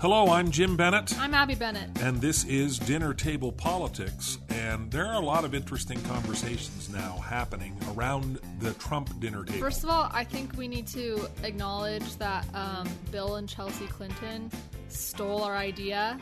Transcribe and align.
Hello, 0.00 0.30
I'm 0.30 0.50
Jim 0.50 0.78
Bennett, 0.78 1.14
I'm 1.18 1.34
Abby 1.34 1.54
Bennett. 1.54 2.00
and 2.00 2.22
this 2.22 2.46
is 2.46 2.78
Dinner 2.78 3.12
Table 3.12 3.52
Politics. 3.52 4.38
And 4.48 4.90
there 4.90 5.04
are 5.04 5.20
a 5.20 5.24
lot 5.24 5.44
of 5.44 5.54
interesting 5.54 6.00
conversations 6.04 6.88
now 6.88 7.18
happening 7.18 7.76
around 7.92 8.38
the 8.60 8.72
Trump 8.72 9.20
dinner 9.20 9.44
table. 9.44 9.60
First 9.60 9.84
of 9.84 9.90
all, 9.90 10.08
I 10.10 10.24
think 10.24 10.56
we 10.56 10.68
need 10.68 10.86
to 10.86 11.28
acknowledge 11.42 12.16
that 12.16 12.46
um, 12.54 12.88
Bill 13.10 13.36
and 13.36 13.46
Chelsea 13.46 13.86
Clinton 13.88 14.50
stole 14.88 15.42
our 15.42 15.54
idea 15.54 16.18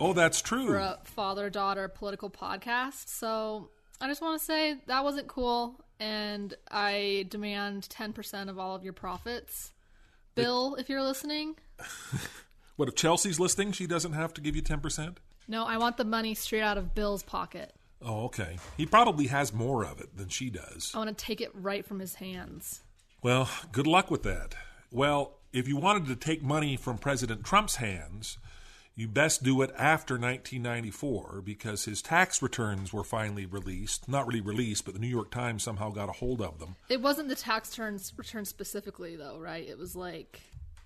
oh, 0.00 0.12
that's 0.12 0.42
true. 0.42 0.66
for 0.66 0.78
a 0.78 0.98
father 1.04 1.48
daughter 1.50 1.86
political 1.86 2.28
podcast. 2.28 3.08
So 3.08 3.70
I 4.00 4.08
just 4.08 4.22
want 4.22 4.40
to 4.40 4.44
say 4.44 4.78
that 4.88 5.04
wasn't 5.04 5.28
cool, 5.28 5.84
and 6.00 6.52
I 6.68 7.26
demand 7.28 7.84
10% 7.90 8.48
of 8.48 8.58
all 8.58 8.74
of 8.74 8.82
your 8.82 8.92
profits. 8.92 9.70
Bill, 10.34 10.74
if 10.74 10.88
you're 10.88 11.04
listening, 11.04 11.54
What 12.78 12.88
if 12.88 12.94
Chelsea's 12.94 13.40
listing? 13.40 13.72
She 13.72 13.88
doesn't 13.88 14.12
have 14.12 14.32
to 14.34 14.40
give 14.40 14.54
you 14.54 14.62
10%? 14.62 15.16
no, 15.48 15.64
I 15.64 15.78
want 15.78 15.96
the 15.96 16.04
money 16.04 16.32
straight 16.34 16.62
out 16.62 16.78
of 16.78 16.94
Bill's 16.94 17.24
pocket. 17.24 17.74
Oh, 18.00 18.26
okay. 18.26 18.56
He 18.76 18.86
probably 18.86 19.26
has 19.26 19.52
more 19.52 19.84
of 19.84 19.98
it 20.00 20.16
than 20.16 20.28
she 20.28 20.48
does. 20.48 20.92
I 20.94 20.98
want 20.98 21.08
to 21.18 21.24
take 21.24 21.40
it 21.40 21.50
right 21.54 21.84
from 21.84 21.98
his 21.98 22.14
hands. 22.14 22.82
Well, 23.20 23.48
good 23.72 23.88
luck 23.88 24.12
with 24.12 24.22
that. 24.22 24.54
Well, 24.92 25.38
if 25.52 25.66
you 25.66 25.76
wanted 25.76 26.06
to 26.06 26.14
take 26.14 26.40
money 26.40 26.76
from 26.76 26.98
President 26.98 27.42
Trump's 27.42 27.76
hands, 27.76 28.38
you 28.94 29.08
best 29.08 29.42
do 29.42 29.60
it 29.62 29.72
after 29.76 30.14
1994 30.14 31.42
because 31.44 31.84
his 31.84 32.00
tax 32.00 32.40
returns 32.40 32.92
were 32.92 33.02
finally 33.02 33.44
released. 33.44 34.08
Not 34.08 34.28
really 34.28 34.40
released, 34.40 34.84
but 34.84 34.94
the 34.94 35.00
New 35.00 35.08
York 35.08 35.32
Times 35.32 35.64
somehow 35.64 35.90
got 35.90 36.08
a 36.08 36.12
hold 36.12 36.40
of 36.40 36.60
them. 36.60 36.76
It 36.88 37.02
wasn't 37.02 37.28
the 37.28 37.34
tax 37.34 37.76
returns 37.76 38.12
return 38.16 38.44
specifically 38.44 39.16
though, 39.16 39.40
right? 39.40 39.68
It 39.68 39.78
was 39.78 39.96
like 39.96 40.40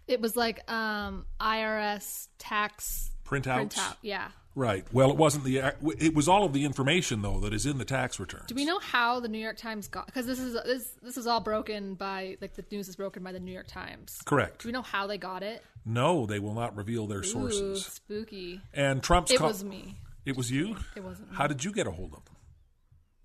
it 0.09 0.21
was 0.21 0.37
like 0.37 0.71
um 0.71 1.27
IRS 1.41 2.29
tax 2.39 3.11
Printouts? 3.25 3.75
printout. 3.75 3.97
Yeah. 4.03 4.29
Right. 4.55 4.85
Well, 4.93 5.11
it 5.11 5.17
wasn't 5.17 5.45
the. 5.45 5.73
It 5.99 6.15
was 6.15 6.29
all 6.29 6.45
of 6.45 6.53
the 6.53 6.67
information 6.67 7.23
though 7.23 7.41
that 7.41 7.55
is 7.55 7.65
in 7.65 7.79
the 7.79 7.87
tax 7.87 8.21
returns. 8.21 8.45
Do 8.49 8.55
we 8.55 8.67
know 8.67 8.79
how 8.81 9.19
the 9.19 9.29
New 9.29 9.39
York 9.39 9.57
Times 9.57 9.89
got? 9.89 10.05
Because 10.05 10.27
this 10.27 10.39
is 10.39 10.53
this 10.53 10.93
this 11.01 11.17
is 11.17 11.27
all 11.27 11.41
broken 11.41 11.95
by 11.95 12.37
like 12.43 12.55
the 12.55 12.65
news 12.71 12.87
is 12.87 12.97
broken 12.97 13.23
by 13.23 13.33
the 13.33 13.41
New 13.41 13.53
York 13.53 13.67
Times. 13.67 14.19
Correct. 14.27 14.61
Do 14.61 14.69
we 14.69 14.73
know 14.73 14.83
how 14.83 15.07
they 15.07 15.17
got 15.17 15.43
it? 15.43 15.65
No, 15.87 16.27
they 16.27 16.39
will 16.39 16.53
not 16.53 16.77
reveal 16.77 17.07
their 17.07 17.21
Ooh, 17.21 17.25
sources. 17.25 17.87
spooky. 17.87 18.61
And 18.75 19.03
Trump's. 19.03 19.31
It 19.31 19.39
co- 19.39 19.47
was 19.47 19.65
me. 19.65 19.97
It 20.27 20.37
was 20.37 20.51
you. 20.51 20.77
It 20.95 21.03
wasn't 21.03 21.31
me. 21.31 21.37
How 21.39 21.47
did 21.47 21.65
you 21.65 21.73
get 21.73 21.87
a 21.87 21.91
hold 21.91 22.13
of 22.13 22.23
them? 22.27 22.37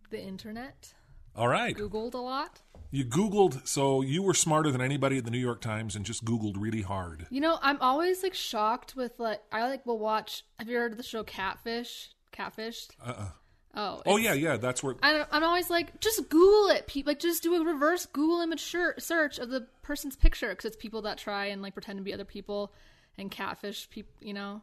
The 0.10 0.22
internet. 0.22 0.94
All 1.38 1.48
right. 1.48 1.78
Googled 1.78 2.16
a 2.16 2.18
lot. 2.18 2.62
You 2.90 3.06
Googled, 3.06 3.68
so 3.68 4.02
you 4.02 4.24
were 4.24 4.34
smarter 4.34 4.72
than 4.72 4.82
anybody 4.82 5.18
at 5.18 5.26
the 5.26 5.32
New 5.32 5.38
York 5.38 5.62
Times 5.62 5.96
and 5.96 6.06
just 6.06 6.24
Googled 6.24 6.56
really 6.58 6.82
hard. 6.82 7.28
You 7.30 7.42
know, 7.42 7.60
I'm 7.62 7.78
always 7.82 8.24
like 8.24 8.34
shocked 8.34 8.96
with 8.96 9.20
like 9.20 9.42
I 9.52 9.68
like 9.68 9.86
will 9.86 10.00
watch. 10.00 10.44
Have 10.58 10.70
you 10.70 10.78
heard 10.78 10.94
of 10.94 10.98
the 10.98 11.04
show 11.04 11.24
Catfish? 11.24 12.10
Catfished. 12.34 12.90
Uh 13.06 13.14
uh 13.18 13.28
Oh. 13.76 14.02
Oh, 14.08 14.18
yeah, 14.18 14.34
yeah, 14.34 14.58
that's 14.58 14.82
where. 14.82 14.96
I 15.04 15.14
don't, 15.14 15.30
I'm 15.32 15.44
always 15.44 15.70
like, 15.70 16.00
just 16.00 16.30
Google 16.30 16.70
it. 16.70 16.88
People 16.88 17.12
like 17.12 17.20
just 17.20 17.44
do 17.44 17.54
a 17.54 17.64
reverse 17.64 18.08
Google 18.08 18.42
image 18.42 18.62
search 18.62 19.38
of 19.38 19.50
the 19.52 19.68
person's 19.84 20.16
picture 20.16 20.50
because 20.50 20.66
it's 20.66 20.78
people 20.78 21.04
that 21.04 21.20
try 21.20 21.46
and 21.48 21.62
like 21.62 21.74
pretend 21.74 21.98
to 22.00 22.04
be 22.04 22.12
other 22.12 22.26
people 22.26 22.74
and 23.20 23.30
catfish 23.30 23.88
people. 23.92 24.12
You 24.20 24.34
know, 24.34 24.62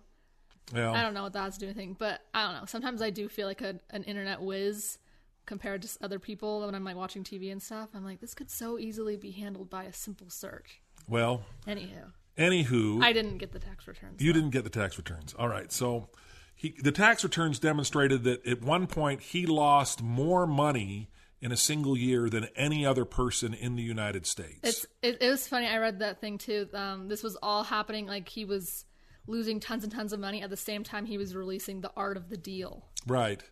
Well, 0.75 0.93
I 0.93 1.03
don't 1.03 1.15
know 1.15 1.23
what 1.23 1.33
that 1.35 1.43
has 1.43 1.55
to 1.55 1.61
do 1.61 1.67
with 1.69 1.77
anything, 1.77 1.95
but 1.97 2.23
I 2.35 2.45
don't 2.45 2.61
know. 2.61 2.67
Sometimes 2.67 3.01
I 3.03 3.11
do 3.11 3.29
feel 3.29 3.47
like 3.47 3.61
a, 3.61 3.79
an 3.91 4.03
internet 4.03 4.43
whiz 4.43 4.99
compared 5.47 5.83
to 5.83 5.89
other 6.03 6.19
people 6.19 6.65
when 6.65 6.75
I'm 6.75 6.85
like 6.85 6.97
watching 6.97 7.25
TV 7.25 7.51
and 7.53 7.63
stuff. 7.63 7.91
I'm 7.95 8.05
like, 8.05 8.21
this 8.21 8.35
could 8.35 8.51
so 8.51 8.79
easily 8.79 9.17
be 9.17 9.31
handled 9.31 9.71
by 9.71 9.85
a 9.85 9.93
simple 9.93 10.31
search. 10.31 10.81
well, 11.09 11.43
Anywho, 11.67 12.13
anywho. 12.39 13.03
I 13.03 13.13
didn't 13.13 13.39
get 13.39 13.53
the 13.53 13.59
tax 13.59 13.87
returns. 13.87 14.21
You 14.23 14.33
didn't 14.33 14.51
get 14.51 14.65
the 14.65 14.71
tax 14.71 14.97
returns. 14.99 15.35
All 15.39 15.49
right. 15.49 15.71
So 15.73 16.09
he, 16.55 16.75
the 16.83 16.93
tax 16.93 17.23
returns 17.25 17.59
demonstrated 17.59 18.25
that 18.25 18.47
at 18.47 18.63
one 18.63 18.87
point 18.87 19.21
he 19.21 19.47
lost 19.47 20.03
more 20.03 20.47
money 20.47 21.11
in 21.41 21.53
a 21.53 21.57
single 21.57 21.97
year 21.97 22.31
than 22.31 22.49
any 22.57 22.87
other 22.87 23.05
person 23.05 23.53
in 23.53 23.77
the 23.77 23.83
United 23.83 24.25
States. 24.27 24.61
It's 24.63 24.87
it, 25.03 25.19
it 25.21 25.29
was 25.29 25.47
funny. 25.47 25.67
I 25.67 25.77
read 25.79 25.99
that 25.99 26.21
thing 26.21 26.39
too. 26.39 26.69
Um, 26.73 27.09
this 27.09 27.23
was 27.23 27.37
all 27.43 27.65
happening 27.65 28.07
like 28.07 28.29
he 28.29 28.45
was 28.47 28.87
losing 29.27 29.61
tons 29.61 29.83
and 29.85 29.93
tons 29.93 30.13
of 30.13 30.21
money 30.21 30.43
at 30.43 30.49
the 30.51 30.57
same 30.57 30.85
time 30.85 31.05
he 31.07 31.19
was 31.19 31.35
releasing 31.35 31.81
the 31.83 31.91
art 31.97 32.17
of 32.17 32.29
the 32.31 32.37
deal. 32.37 32.87
right. 33.07 33.43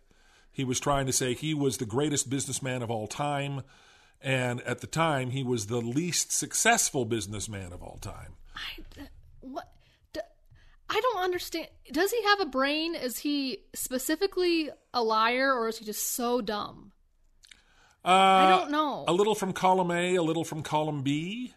He 0.53 0.63
was 0.63 0.79
trying 0.79 1.07
to 1.07 1.13
say 1.13 1.33
he 1.33 1.53
was 1.53 1.77
the 1.77 1.85
greatest 1.85 2.29
businessman 2.29 2.81
of 2.81 2.89
all 2.89 3.07
time. 3.07 3.63
And 4.21 4.61
at 4.61 4.79
the 4.79 4.87
time, 4.87 5.31
he 5.31 5.43
was 5.43 5.65
the 5.65 5.81
least 5.81 6.31
successful 6.31 7.03
businessman 7.03 7.73
of 7.73 7.83
all 7.83 7.97
time. 7.97 8.35
I 8.55 8.83
what 9.41 9.73
I 10.89 11.01
don't 11.01 11.23
understand. 11.23 11.67
Does 11.91 12.11
he 12.11 12.23
have 12.23 12.39
a 12.39 12.45
brain? 12.45 12.93
Is 12.93 13.17
he 13.17 13.59
specifically 13.73 14.69
a 14.93 15.01
liar, 15.01 15.51
or 15.51 15.67
is 15.67 15.79
he 15.79 15.85
just 15.85 16.13
so 16.13 16.39
dumb? 16.39 16.91
Uh, 18.05 18.09
I 18.09 18.49
don't 18.59 18.71
know. 18.71 19.05
A 19.07 19.13
little 19.13 19.33
from 19.33 19.53
column 19.53 19.89
A, 19.89 20.15
a 20.15 20.21
little 20.21 20.43
from 20.43 20.61
column 20.61 21.01
B. 21.01 21.53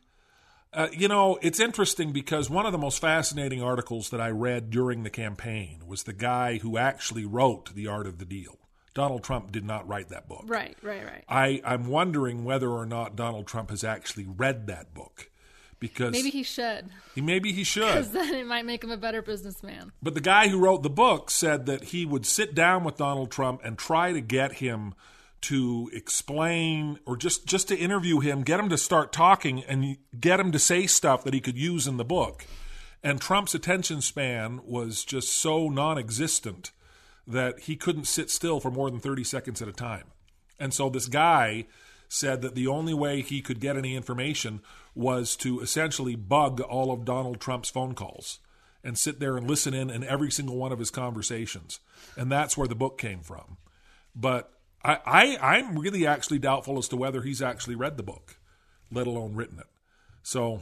Uh, 0.72 0.88
you 0.92 1.08
know, 1.08 1.38
it's 1.42 1.60
interesting 1.60 2.12
because 2.12 2.48
one 2.48 2.66
of 2.66 2.72
the 2.72 2.78
most 2.78 2.98
fascinating 2.98 3.62
articles 3.62 4.10
that 4.10 4.20
I 4.20 4.30
read 4.30 4.70
during 4.70 5.02
the 5.02 5.10
campaign 5.10 5.82
was 5.86 6.04
the 6.04 6.12
guy 6.12 6.58
who 6.58 6.78
actually 6.78 7.24
wrote 7.24 7.74
The 7.74 7.86
Art 7.86 8.06
of 8.06 8.18
the 8.18 8.24
Deal. 8.24 8.58
Donald 8.96 9.22
Trump 9.22 9.52
did 9.52 9.62
not 9.62 9.86
write 9.86 10.08
that 10.08 10.26
book. 10.26 10.44
Right, 10.46 10.74
right, 10.82 11.04
right. 11.04 11.22
I, 11.28 11.60
I'm 11.64 11.86
wondering 11.86 12.44
whether 12.44 12.70
or 12.70 12.86
not 12.86 13.14
Donald 13.14 13.46
Trump 13.46 13.68
has 13.68 13.84
actually 13.84 14.24
read 14.26 14.66
that 14.68 14.94
book. 14.94 15.30
Because 15.78 16.12
Maybe 16.12 16.30
he 16.30 16.42
should, 16.42 16.86
he 17.14 17.20
maybe 17.20 17.52
he 17.52 17.62
should. 17.62 17.82
because 17.88 18.10
then 18.10 18.34
it 18.34 18.46
might 18.46 18.64
make 18.64 18.82
him 18.82 18.90
a 18.90 18.96
better 18.96 19.20
businessman. 19.20 19.93
But 20.02 20.14
the 20.14 20.22
guy 20.22 20.48
who 20.48 20.58
wrote 20.58 20.82
the 20.82 20.88
book 20.88 21.31
said 21.31 21.66
that 21.66 21.84
he 21.84 22.06
would 22.06 22.25
sit 22.25 22.54
down 22.54 22.82
with 22.82 22.96
Donald 22.96 23.31
Trump 23.31 23.60
and 23.62 23.76
try 23.76 24.14
to 24.14 24.22
get 24.22 24.54
him 24.54 24.94
to 25.42 25.90
explain 25.92 26.99
or 27.04 27.14
just 27.14 27.44
just 27.44 27.69
to 27.69 27.76
interview 27.76 28.20
him, 28.20 28.42
get 28.42 28.58
him 28.58 28.70
to 28.70 28.78
start 28.78 29.12
talking 29.12 29.62
and 29.64 29.99
get 30.19 30.40
him 30.40 30.50
to 30.52 30.58
say 30.58 30.87
stuff 30.87 31.22
that 31.25 31.34
he 31.34 31.40
could 31.40 31.58
use 31.58 31.87
in 31.87 31.99
the 31.99 32.04
book. 32.06 32.46
And 33.02 33.20
Trump's 33.20 33.54
attention 33.54 34.00
span 34.00 34.60
was 34.64 35.04
just 35.04 35.31
so 35.31 35.69
non-existent 35.69 36.72
that 37.26 37.61
he 37.61 37.76
couldn't 37.76 38.06
sit 38.06 38.31
still 38.31 38.61
for 38.61 38.70
more 38.70 38.90
than 38.90 39.00
30 39.00 39.25
seconds 39.25 39.61
at 39.61 39.69
a 39.69 39.73
time. 39.73 40.05
And 40.58 40.73
so 40.73 40.88
this 40.88 41.08
guy 41.08 41.67
said 42.08 42.40
that 42.43 42.55
the 42.55 42.67
only 42.69 42.94
way 42.94 43.20
he 43.20 43.43
could 43.43 43.61
get 43.61 43.76
any 43.76 43.96
information 43.96 44.61
was 44.94 45.37
to 45.37 45.61
essentially 45.61 46.14
bug 46.14 46.61
all 46.61 46.93
of 46.93 47.05
Donald 47.05 47.40
Trump's 47.40 47.69
phone 47.69 47.94
calls 47.94 48.38
and 48.84 48.96
sit 48.96 49.19
there 49.19 49.37
and 49.37 49.49
listen 49.49 49.75
in 49.75 49.90
in 49.90 50.05
every 50.05 50.31
single 50.31 50.56
one 50.56 50.73
of 50.73 50.78
his 50.78 50.90
conversations. 50.90 51.81
And 52.17 52.31
that's 52.31 52.56
where 52.56 52.69
the 52.69 52.76
book 52.76 52.96
came 52.96 53.20
from. 53.20 53.56
But 54.14 54.52
I, 54.84 55.00
I 55.05 55.56
I'm 55.56 55.78
really 55.78 56.06
actually 56.06 56.38
doubtful 56.38 56.78
as 56.78 56.87
to 56.88 56.96
whether 56.96 57.23
he's 57.23 57.43
actually 57.43 57.75
read 57.75 57.96
the 57.96 58.05
book, 58.05 58.38
let 58.90 59.08
alone 59.08 59.34
written 59.34 59.58
it. 59.58 59.67
So 60.23 60.61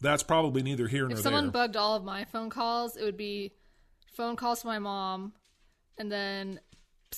That's 0.00 0.22
probably 0.22 0.62
neither 0.62 0.86
here 0.86 1.02
nor 1.02 1.08
there. 1.08 1.16
If 1.16 1.22
someone 1.22 1.50
bugged 1.50 1.76
all 1.76 1.94
of 1.94 2.04
my 2.04 2.24
phone 2.24 2.50
calls, 2.50 2.96
it 2.96 3.04
would 3.04 3.16
be 3.16 3.52
phone 4.06 4.36
calls 4.36 4.60
to 4.60 4.66
my 4.66 4.78
mom, 4.78 5.32
and 5.98 6.10
then 6.10 6.60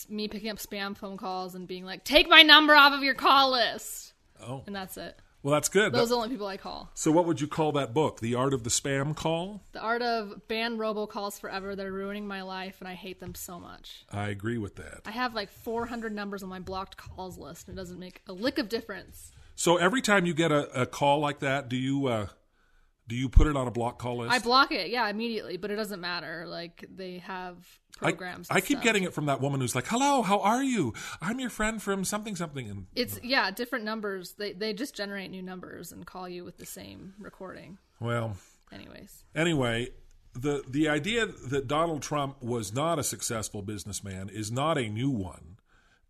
me 0.08 0.28
picking 0.28 0.50
up 0.50 0.58
spam 0.58 0.96
phone 0.96 1.16
calls 1.16 1.54
and 1.54 1.66
being 1.66 1.84
like, 1.84 2.04
"Take 2.04 2.28
my 2.28 2.42
number 2.42 2.74
off 2.74 2.92
of 2.92 3.02
your 3.02 3.14
call 3.14 3.52
list," 3.52 4.12
oh, 4.40 4.62
and 4.66 4.74
that's 4.76 4.96
it. 4.96 5.18
well, 5.42 5.54
that's 5.54 5.68
good. 5.68 5.92
Those 5.92 6.08
are 6.08 6.14
the 6.14 6.16
only 6.16 6.28
people 6.28 6.46
I 6.46 6.56
call. 6.56 6.90
so, 6.94 7.10
what 7.12 7.24
would 7.26 7.40
you 7.40 7.46
call 7.46 7.72
that 7.72 7.94
book? 7.94 8.20
The 8.20 8.34
Art 8.34 8.52
of 8.52 8.64
the 8.64 8.70
Spam 8.70 9.14
Call? 9.16 9.62
The 9.72 9.80
art 9.80 10.02
of 10.02 10.46
ban 10.48 10.76
robocalls 10.76 11.40
forever. 11.40 11.74
They're 11.76 11.92
ruining 11.92 12.26
my 12.26 12.42
life, 12.42 12.76
and 12.80 12.88
I 12.88 12.94
hate 12.94 13.20
them 13.20 13.34
so 13.34 13.58
much. 13.58 14.04
I 14.12 14.28
agree 14.28 14.58
with 14.58 14.76
that. 14.76 15.00
I 15.06 15.12
have 15.12 15.34
like 15.34 15.50
400 15.50 16.12
numbers 16.12 16.42
on 16.42 16.48
my 16.48 16.60
blocked 16.60 16.96
calls 16.96 17.38
list, 17.38 17.68
and 17.68 17.78
it 17.78 17.80
doesn't 17.80 17.98
make 17.98 18.20
a 18.28 18.32
lick 18.32 18.58
of 18.58 18.68
difference. 18.68 19.32
So, 19.54 19.78
every 19.78 20.02
time 20.02 20.26
you 20.26 20.34
get 20.34 20.52
a, 20.52 20.82
a 20.82 20.84
call 20.84 21.20
like 21.20 21.38
that, 21.38 21.70
do 21.70 21.76
you 21.76 22.06
uh, 22.08 22.26
do 23.08 23.14
you 23.14 23.28
put 23.28 23.46
it 23.46 23.56
on 23.56 23.68
a 23.68 23.70
block 23.70 23.98
call 23.98 24.18
list? 24.18 24.32
I 24.32 24.40
block 24.40 24.72
it, 24.72 24.90
yeah, 24.90 25.08
immediately, 25.08 25.56
but 25.56 25.70
it 25.70 25.76
doesn't 25.76 26.00
matter. 26.00 26.44
Like 26.46 26.84
they 26.94 27.18
have 27.18 27.56
programs. 27.96 28.48
I, 28.50 28.56
and 28.56 28.64
keep 28.64 28.80
getting 28.82 29.02
it 29.02 29.12
from 29.12 29.26
that 29.26 29.40
woman 29.40 29.60
who's 29.60 29.74
like, 29.74 29.86
"Hello, 29.88 30.22
how 30.22 30.38
are 30.40 30.62
you? 30.62 30.94
I'm 31.20 31.40
your 31.40 31.50
friend 31.50 31.82
from 31.82 32.04
something 32.04 32.36
something." 32.36 32.68
And 32.70 32.86
It's 32.94 33.18
yeah, 33.22 33.50
different 33.50 33.84
numbers. 33.84 34.34
They 34.38 34.52
they 34.52 34.72
just 34.72 34.94
generate 34.94 35.30
new 35.30 35.42
numbers 35.42 35.92
and 35.92 36.06
call 36.06 36.28
you 36.28 36.44
with 36.44 36.58
the 36.58 36.66
same 36.66 37.14
recording. 37.18 37.78
well, 38.00 38.36
Anyways, 38.72 39.24
anyway, 39.34 39.88
the 40.34 40.62
the 40.68 40.88
idea 40.88 41.26
that 41.26 41.66
Donald 41.68 42.02
Trump 42.02 42.42
was 42.42 42.72
not 42.74 42.98
a 42.98 43.04
successful 43.04 43.62
businessman 43.62 44.28
is 44.28 44.50
not 44.52 44.76
a 44.78 44.88
new 44.88 45.10
one. 45.10 45.56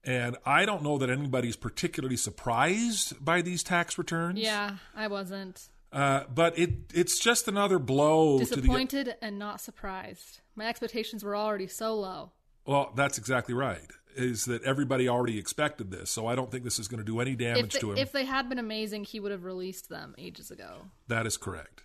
And 0.04 0.36
I 0.46 0.66
don't 0.66 0.84
know 0.84 0.98
that 0.98 1.10
anybody's 1.10 1.56
particularly 1.56 2.16
surprised 2.16 3.24
by 3.24 3.42
these 3.42 3.62
tax 3.64 3.98
returns. 3.98 4.38
yeah, 4.38 4.76
I 4.94 5.08
wasn't 5.08 5.68
Uh, 5.92 6.24
but 6.32 6.58
it 6.58 6.92
it's 6.92 7.18
just 7.18 7.48
another 7.48 7.78
blow 7.78 8.38
to 8.38 8.44
the 8.44 8.56
disappointed 8.56 9.14
and 9.22 9.38
not 9.38 9.60
surprised. 9.60 10.40
My 10.54 10.66
expectations 10.66 11.24
were 11.24 11.36
already 11.36 11.66
so 11.68 11.94
low. 11.94 12.32
Well, 12.66 12.92
that's 12.96 13.18
exactly 13.18 13.54
right. 13.54 13.86
Is 14.16 14.46
that 14.46 14.62
everybody 14.64 15.08
already 15.08 15.38
expected 15.38 15.90
this, 15.90 16.10
so 16.10 16.26
I 16.26 16.34
don't 16.34 16.50
think 16.50 16.64
this 16.64 16.78
is 16.78 16.88
going 16.88 16.98
to 16.98 17.04
do 17.04 17.20
any 17.20 17.34
damage 17.36 17.74
to 17.74 17.92
him. 17.92 17.98
if 17.98 18.12
they 18.12 18.24
had 18.24 18.48
been 18.48 18.58
amazing, 18.58 19.04
he 19.04 19.20
would 19.20 19.30
have 19.30 19.44
released 19.44 19.88
them 19.90 20.14
ages 20.18 20.50
ago. 20.50 20.86
that 21.08 21.26
is 21.26 21.36
correct. 21.36 21.82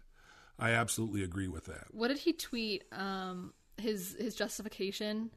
I 0.58 0.72
absolutely 0.72 1.24
agree 1.24 1.48
with 1.48 1.66
that. 1.66 1.88
What 1.92 2.08
did 2.08 2.20
he 2.20 2.34
tweet? 2.34 2.84
Um, 2.92 3.54
his 3.78 4.16
his 4.20 4.36
justification 4.36 5.32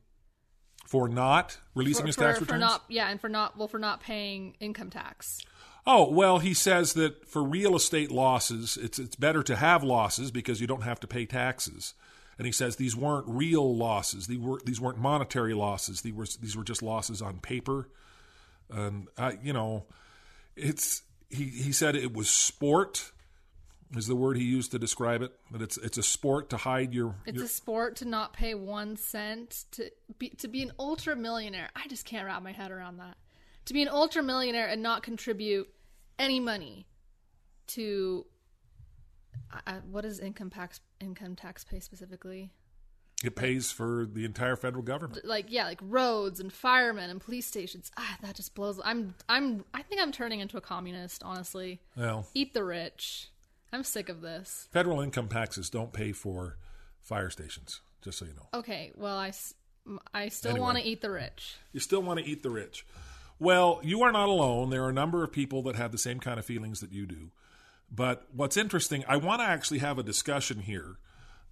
For 0.86 1.08
not 1.08 1.58
releasing 1.74 2.02
for, 2.02 2.06
his 2.08 2.16
for, 2.16 2.22
tax 2.22 2.38
for 2.38 2.44
returns. 2.44 2.60
not 2.60 2.84
yeah, 2.88 3.08
and 3.08 3.20
for 3.20 3.28
not 3.28 3.56
well 3.58 3.68
for 3.68 3.78
not 3.78 4.00
paying 4.00 4.54
income 4.60 4.90
tax. 4.90 5.40
Oh 5.86 6.10
well, 6.10 6.38
he 6.38 6.54
says 6.54 6.94
that 6.94 7.28
for 7.28 7.42
real 7.42 7.76
estate 7.76 8.10
losses, 8.10 8.78
it's 8.80 8.98
it's 8.98 9.16
better 9.16 9.42
to 9.42 9.56
have 9.56 9.82
losses 9.82 10.30
because 10.30 10.60
you 10.60 10.66
don't 10.66 10.82
have 10.82 11.00
to 11.00 11.06
pay 11.06 11.26
taxes. 11.26 11.94
And 12.36 12.46
he 12.46 12.52
says 12.52 12.76
these 12.76 12.96
weren't 12.96 13.26
real 13.28 13.76
losses; 13.76 14.26
these 14.26 14.38
were 14.38 14.60
these 14.64 14.80
weren't 14.80 14.98
monetary 14.98 15.54
losses. 15.54 16.00
These 16.00 16.14
were 16.14 16.26
these 16.40 16.56
were 16.56 16.64
just 16.64 16.82
losses 16.82 17.20
on 17.20 17.38
paper. 17.38 17.88
And 18.70 19.08
I, 19.18 19.38
you 19.42 19.52
know, 19.52 19.84
it's 20.56 21.02
he 21.28 21.44
he 21.44 21.72
said 21.72 21.96
it 21.96 22.14
was 22.14 22.30
sport 22.30 23.12
is 23.96 24.06
the 24.06 24.16
word 24.16 24.36
he 24.36 24.44
used 24.44 24.72
to 24.72 24.78
describe 24.78 25.22
it. 25.22 25.32
That 25.52 25.62
it's 25.62 25.76
it's 25.76 25.98
a 25.98 26.02
sport 26.02 26.50
to 26.50 26.56
hide 26.56 26.94
your. 26.94 27.14
It's 27.26 27.36
your 27.36 27.44
a 27.44 27.48
sport 27.48 27.96
to 27.96 28.04
not 28.04 28.32
pay 28.32 28.54
one 28.54 28.96
cent 28.96 29.64
to 29.72 29.90
be 30.18 30.30
to 30.30 30.48
be 30.48 30.62
an 30.62 30.72
ultra 30.78 31.14
millionaire. 31.14 31.68
I 31.76 31.86
just 31.88 32.04
can't 32.04 32.26
wrap 32.26 32.42
my 32.42 32.52
head 32.52 32.70
around 32.70 32.98
that. 32.98 33.16
To 33.66 33.72
be 33.74 33.82
an 33.82 33.88
ultra 33.88 34.22
millionaire 34.22 34.66
and 34.68 34.82
not 34.82 35.02
contribute 35.02 35.68
any 36.18 36.38
money 36.40 36.86
to 37.68 38.26
I- 39.66 39.78
what 39.90 40.04
is 40.04 40.18
income 40.20 40.50
tax 40.50 40.80
income 41.00 41.36
tax 41.36 41.64
pay 41.64 41.80
specifically? 41.80 42.50
it 43.22 43.36
pays 43.36 43.70
for 43.72 44.06
the 44.12 44.24
entire 44.26 44.54
federal 44.56 44.82
government. 44.82 45.24
Like 45.24 45.46
yeah, 45.48 45.64
like 45.64 45.78
roads 45.82 46.40
and 46.40 46.52
firemen 46.52 47.08
and 47.08 47.20
police 47.20 47.46
stations. 47.46 47.90
Ah, 47.96 48.18
that 48.20 48.34
just 48.34 48.54
blows. 48.54 48.80
I'm 48.84 49.14
I'm 49.28 49.64
I 49.72 49.82
think 49.82 50.02
I'm 50.02 50.12
turning 50.12 50.40
into 50.40 50.56
a 50.58 50.60
communist. 50.60 51.22
Honestly, 51.22 51.80
Well, 51.96 52.26
eat 52.34 52.52
the 52.52 52.64
rich. 52.64 53.30
I'm 53.72 53.82
sick 53.82 54.08
of 54.08 54.20
this. 54.20 54.68
federal 54.72 55.00
income 55.00 55.28
taxes 55.28 55.70
don't 55.70 55.92
pay 55.92 56.12
for 56.12 56.58
fire 57.00 57.30
stations. 57.30 57.80
Just 58.02 58.18
so 58.18 58.26
you 58.26 58.34
know. 58.34 58.48
Okay, 58.52 58.92
well 58.94 59.16
I 59.16 59.32
I 60.12 60.28
still 60.28 60.50
Anyway. 60.50 60.62
want 60.64 60.78
to 60.78 60.84
eat 60.84 61.00
the 61.00 61.10
rich. 61.10 61.56
You 61.72 61.80
still 61.80 62.02
want 62.02 62.18
to 62.20 62.26
eat 62.26 62.42
the 62.42 62.50
rich. 62.50 62.84
Well, 63.38 63.80
you 63.82 64.02
are 64.02 64.12
not 64.12 64.28
alone. 64.28 64.70
There 64.70 64.84
are 64.84 64.90
a 64.90 64.94
number 64.94 65.24
of 65.24 65.32
people 65.32 65.62
that 65.62 65.76
have 65.76 65.92
the 65.92 65.98
same 65.98 66.20
kind 66.20 66.38
of 66.38 66.44
feelings 66.44 66.80
that 66.80 66.92
you 66.92 67.06
do. 67.06 67.30
But 67.90 68.26
what's 68.32 68.56
interesting, 68.56 69.04
I 69.08 69.16
want 69.16 69.40
to 69.40 69.46
actually 69.46 69.78
have 69.78 69.98
a 69.98 70.02
discussion 70.02 70.60
here 70.60 70.98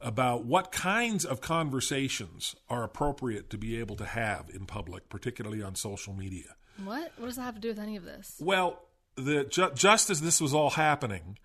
about 0.00 0.44
what 0.44 0.72
kinds 0.72 1.24
of 1.24 1.40
conversations 1.40 2.56
are 2.68 2.82
appropriate 2.82 3.50
to 3.50 3.58
be 3.58 3.78
able 3.78 3.96
to 3.96 4.04
have 4.04 4.50
in 4.52 4.66
public, 4.66 5.08
particularly 5.08 5.62
on 5.62 5.74
social 5.74 6.12
media. 6.12 6.56
What? 6.84 7.12
What 7.16 7.26
does 7.26 7.36
that 7.36 7.42
have 7.42 7.54
to 7.54 7.60
do 7.60 7.68
with 7.68 7.78
any 7.78 7.96
of 7.96 8.04
this? 8.04 8.36
Well, 8.40 8.80
the 9.14 9.44
ju- 9.44 9.70
just 9.74 10.10
as 10.10 10.20
this 10.20 10.40
was 10.40 10.54
all 10.54 10.70
happening, 10.70 11.38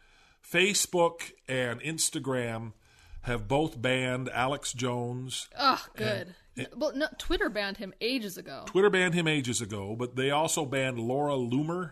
Facebook 0.44 1.34
and 1.48 1.82
Instagram 1.82 2.74
have 3.28 3.48
both 3.48 3.82
banned 3.82 4.30
Alex 4.30 4.74
Jones. 4.74 5.48
Oh, 5.58 5.86
good. 5.96 6.34
well, 6.76 6.92
no, 6.96 7.08
Twitter 7.18 7.50
banned 7.50 7.78
him 7.78 7.94
ages 8.02 8.38
ago. 8.38 8.64
Twitter 8.66 8.90
banned 8.90 9.14
him 9.14 9.28
ages 9.28 9.62
ago, 9.62 9.96
but 9.98 10.16
they 10.16 10.32
also 10.32 10.66
banned 10.66 10.98
Laura 11.00 11.34
Loomer. 11.34 11.92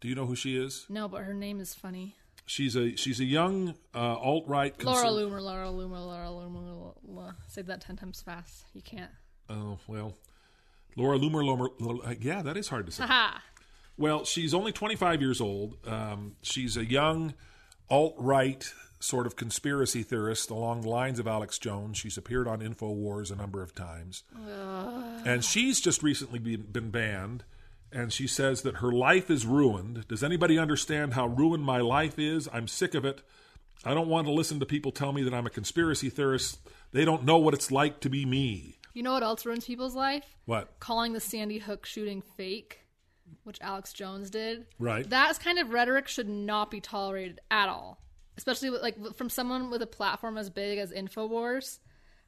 Do 0.00 0.08
you 0.08 0.14
know 0.14 0.26
who 0.26 0.36
she 0.36 0.56
is? 0.56 0.84
No, 0.88 1.08
but 1.08 1.22
her 1.22 1.32
name 1.34 1.60
is 1.60 1.74
funny. 1.74 2.16
She's 2.44 2.74
a 2.76 2.96
she's 2.96 3.20
a 3.20 3.24
young 3.24 3.74
uh, 3.94 4.16
alt 4.16 4.44
right. 4.48 4.74
Laura 4.82 5.06
Loomer, 5.06 5.40
Laura 5.40 5.68
Loomer, 5.68 6.04
Laura 6.04 6.26
Loomer. 6.26 6.94
Laura. 7.06 7.36
Say 7.48 7.62
that 7.62 7.80
ten 7.80 7.96
times 7.96 8.20
fast. 8.20 8.64
You 8.74 8.82
can't. 8.82 9.12
Oh 9.48 9.78
well, 9.86 10.14
Laura 10.96 11.18
Loomer. 11.18 11.44
Loomer. 11.44 11.68
Loomer- 11.78 12.16
Yeah, 12.20 12.42
that 12.42 12.56
is 12.56 12.68
hard 12.68 12.86
to 12.86 12.92
say. 12.92 13.04
Haha. 13.04 13.38
Well, 13.96 14.24
she's 14.24 14.54
only 14.54 14.72
25 14.72 15.20
years 15.20 15.40
old. 15.40 15.76
Um, 15.86 16.34
she's 16.42 16.76
a 16.76 16.84
young 16.84 17.34
alt 17.90 18.14
right 18.18 18.72
sort 19.02 19.26
of 19.26 19.36
conspiracy 19.36 20.02
theorist 20.02 20.50
along 20.50 20.82
the 20.82 20.88
lines 20.88 21.18
of 21.18 21.26
Alex 21.26 21.58
Jones. 21.58 21.98
She's 21.98 22.16
appeared 22.16 22.46
on 22.46 22.60
InfoWars 22.60 23.30
a 23.30 23.36
number 23.36 23.62
of 23.62 23.74
times. 23.74 24.22
And 25.24 25.44
she's 25.44 25.80
just 25.80 26.02
recently 26.02 26.38
been, 26.38 26.62
been 26.62 26.90
banned. 26.90 27.44
And 27.90 28.12
she 28.12 28.26
says 28.26 28.62
that 28.62 28.76
her 28.76 28.90
life 28.90 29.30
is 29.30 29.44
ruined. 29.44 30.08
Does 30.08 30.24
anybody 30.24 30.58
understand 30.58 31.12
how 31.12 31.26
ruined 31.26 31.64
my 31.64 31.78
life 31.78 32.18
is? 32.18 32.48
I'm 32.52 32.66
sick 32.66 32.94
of 32.94 33.04
it. 33.04 33.22
I 33.84 33.94
don't 33.94 34.08
want 34.08 34.26
to 34.28 34.32
listen 34.32 34.60
to 34.60 34.66
people 34.66 34.92
tell 34.92 35.12
me 35.12 35.22
that 35.24 35.34
I'm 35.34 35.46
a 35.46 35.50
conspiracy 35.50 36.08
theorist. 36.08 36.58
They 36.92 37.04
don't 37.04 37.24
know 37.24 37.38
what 37.38 37.54
it's 37.54 37.70
like 37.70 38.00
to 38.00 38.08
be 38.08 38.24
me. 38.24 38.78
You 38.94 39.02
know 39.02 39.12
what 39.12 39.22
else 39.22 39.44
ruins 39.44 39.64
people's 39.64 39.94
life? 39.94 40.24
What? 40.44 40.78
Calling 40.78 41.12
the 41.14 41.20
Sandy 41.20 41.58
Hook 41.58 41.86
shooting 41.86 42.22
fake, 42.36 42.80
which 43.44 43.58
Alex 43.60 43.92
Jones 43.92 44.30
did. 44.30 44.66
Right. 44.78 45.08
That 45.08 45.40
kind 45.40 45.58
of 45.58 45.70
rhetoric 45.70 46.08
should 46.08 46.28
not 46.28 46.70
be 46.70 46.80
tolerated 46.80 47.40
at 47.50 47.68
all, 47.68 48.01
especially 48.36 48.70
with, 48.70 48.82
like 48.82 49.14
from 49.16 49.28
someone 49.30 49.70
with 49.70 49.82
a 49.82 49.86
platform 49.86 50.38
as 50.38 50.50
big 50.50 50.78
as 50.78 50.90
Infowars. 50.92 51.78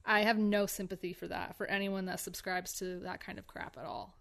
I 0.06 0.20
have 0.24 0.36
no 0.38 0.66
sympathy 0.66 1.12
for 1.14 1.26
that 1.28 1.56
for 1.56 1.66
anyone 1.66 2.04
that 2.06 2.20
subscribes 2.20 2.74
to 2.80 3.00
that 3.00 3.20
kind 3.20 3.38
of 3.38 3.46
crap 3.46 3.78
at 3.78 3.86
all. 3.86 4.14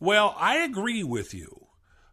Well, 0.00 0.34
I 0.36 0.56
agree 0.58 1.04
with 1.04 1.32
you. 1.32 1.66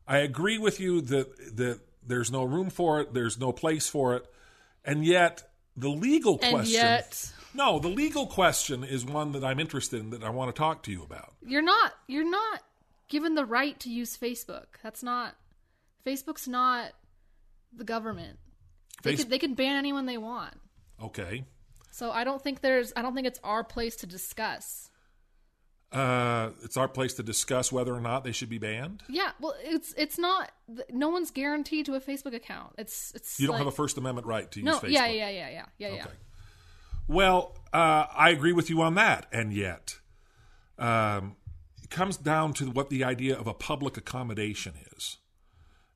I 0.08 0.18
agree 0.20 0.58
with 0.58 0.80
you 0.80 1.02
that 1.02 1.56
that 1.58 1.80
there's 2.06 2.32
no 2.32 2.44
room 2.44 2.70
for 2.70 3.02
it, 3.02 3.14
there's 3.14 3.40
no 3.40 3.52
place 3.52 3.88
for 3.90 4.16
it, 4.16 4.26
and 4.86 5.04
yet 5.06 5.44
the 5.76 5.90
legal 5.90 6.38
And 6.42 6.54
question. 6.54 6.74
yet, 6.74 7.32
no, 7.56 7.80
the 7.80 7.88
legal 7.88 8.28
question 8.28 8.84
is 8.84 9.04
one 9.06 9.32
that 9.32 9.44
I'm 9.44 9.60
interested 9.60 10.00
in 10.02 10.12
that 10.12 10.24
I 10.24 10.30
want 10.30 10.54
to 10.54 10.60
talk 10.60 10.84
to 10.84 10.92
you 10.92 11.02
about. 11.04 11.34
you're 11.46 11.62
not 11.64 11.94
you're 12.08 12.30
not 12.30 12.62
given 13.10 13.34
the 13.36 13.46
right 13.46 13.80
to 13.80 13.90
use 13.90 14.16
Facebook. 14.18 14.66
That's 14.84 15.02
not 15.02 15.36
Facebook's 16.06 16.48
not 16.48 16.92
the 17.76 17.84
government. 17.86 18.38
They 19.04 19.16
could 19.16 19.30
they 19.30 19.40
could 19.40 19.56
ban 19.56 19.76
anyone 19.76 20.06
they 20.06 20.18
want. 20.18 20.56
Okay. 21.02 21.46
So 21.92 22.12
I 22.12 22.24
don't 22.24 22.42
think 22.42 22.62
there's 22.62 22.92
I 22.96 23.02
don't 23.02 23.14
think 23.14 23.28
it's 23.28 23.40
our 23.44 23.64
place 23.64 23.98
to 23.98 24.08
discuss. 24.08 24.90
Uh, 25.92 26.50
it's 26.64 26.76
our 26.76 26.88
place 26.88 27.14
to 27.14 27.24
discuss 27.24 27.72
whether 27.72 27.94
or 27.94 28.02
not 28.02 28.24
they 28.24 28.32
should 28.32 28.50
be 28.50 28.58
banned. 28.58 29.04
Yeah, 29.08 29.30
well, 29.40 29.54
it's 29.64 29.94
it's 29.96 30.18
not. 30.18 30.52
No 30.90 31.10
one's 31.10 31.30
guaranteed 31.30 31.86
to 31.86 31.94
a 31.94 32.02
Facebook 32.02 32.34
account. 32.34 32.74
It's 32.80 33.12
it's. 33.14 33.40
You 33.40 33.46
don't 33.46 33.54
like- 33.54 33.60
have 33.60 33.68
a 33.68 33.76
First 33.76 33.98
Amendment 34.00 34.26
right 34.26 34.50
to 34.52 34.60
use 34.60 34.66
no. 34.66 34.80
Facebook. 34.80 34.90
Yeah, 34.90 35.06
yeah, 35.06 35.30
yeah, 35.30 35.50
yeah, 35.50 35.66
yeah, 35.78 35.88
yeah. 35.90 36.02
Okay. 36.02 36.14
Well, 37.08 37.56
uh, 37.72 38.06
I 38.12 38.30
agree 38.32 38.54
with 38.54 38.72
you 38.72 38.82
on 38.82 38.96
that, 38.96 39.28
and 39.32 39.54
yet 39.54 40.00
um, 40.80 41.36
it 41.84 41.92
comes 41.92 42.18
down 42.18 42.54
to 42.54 42.72
what 42.72 42.90
the 42.90 43.04
idea 43.04 43.38
of 43.38 43.46
a 43.46 43.54
public 43.54 43.96
accommodation 43.96 44.74
is. 44.96 45.18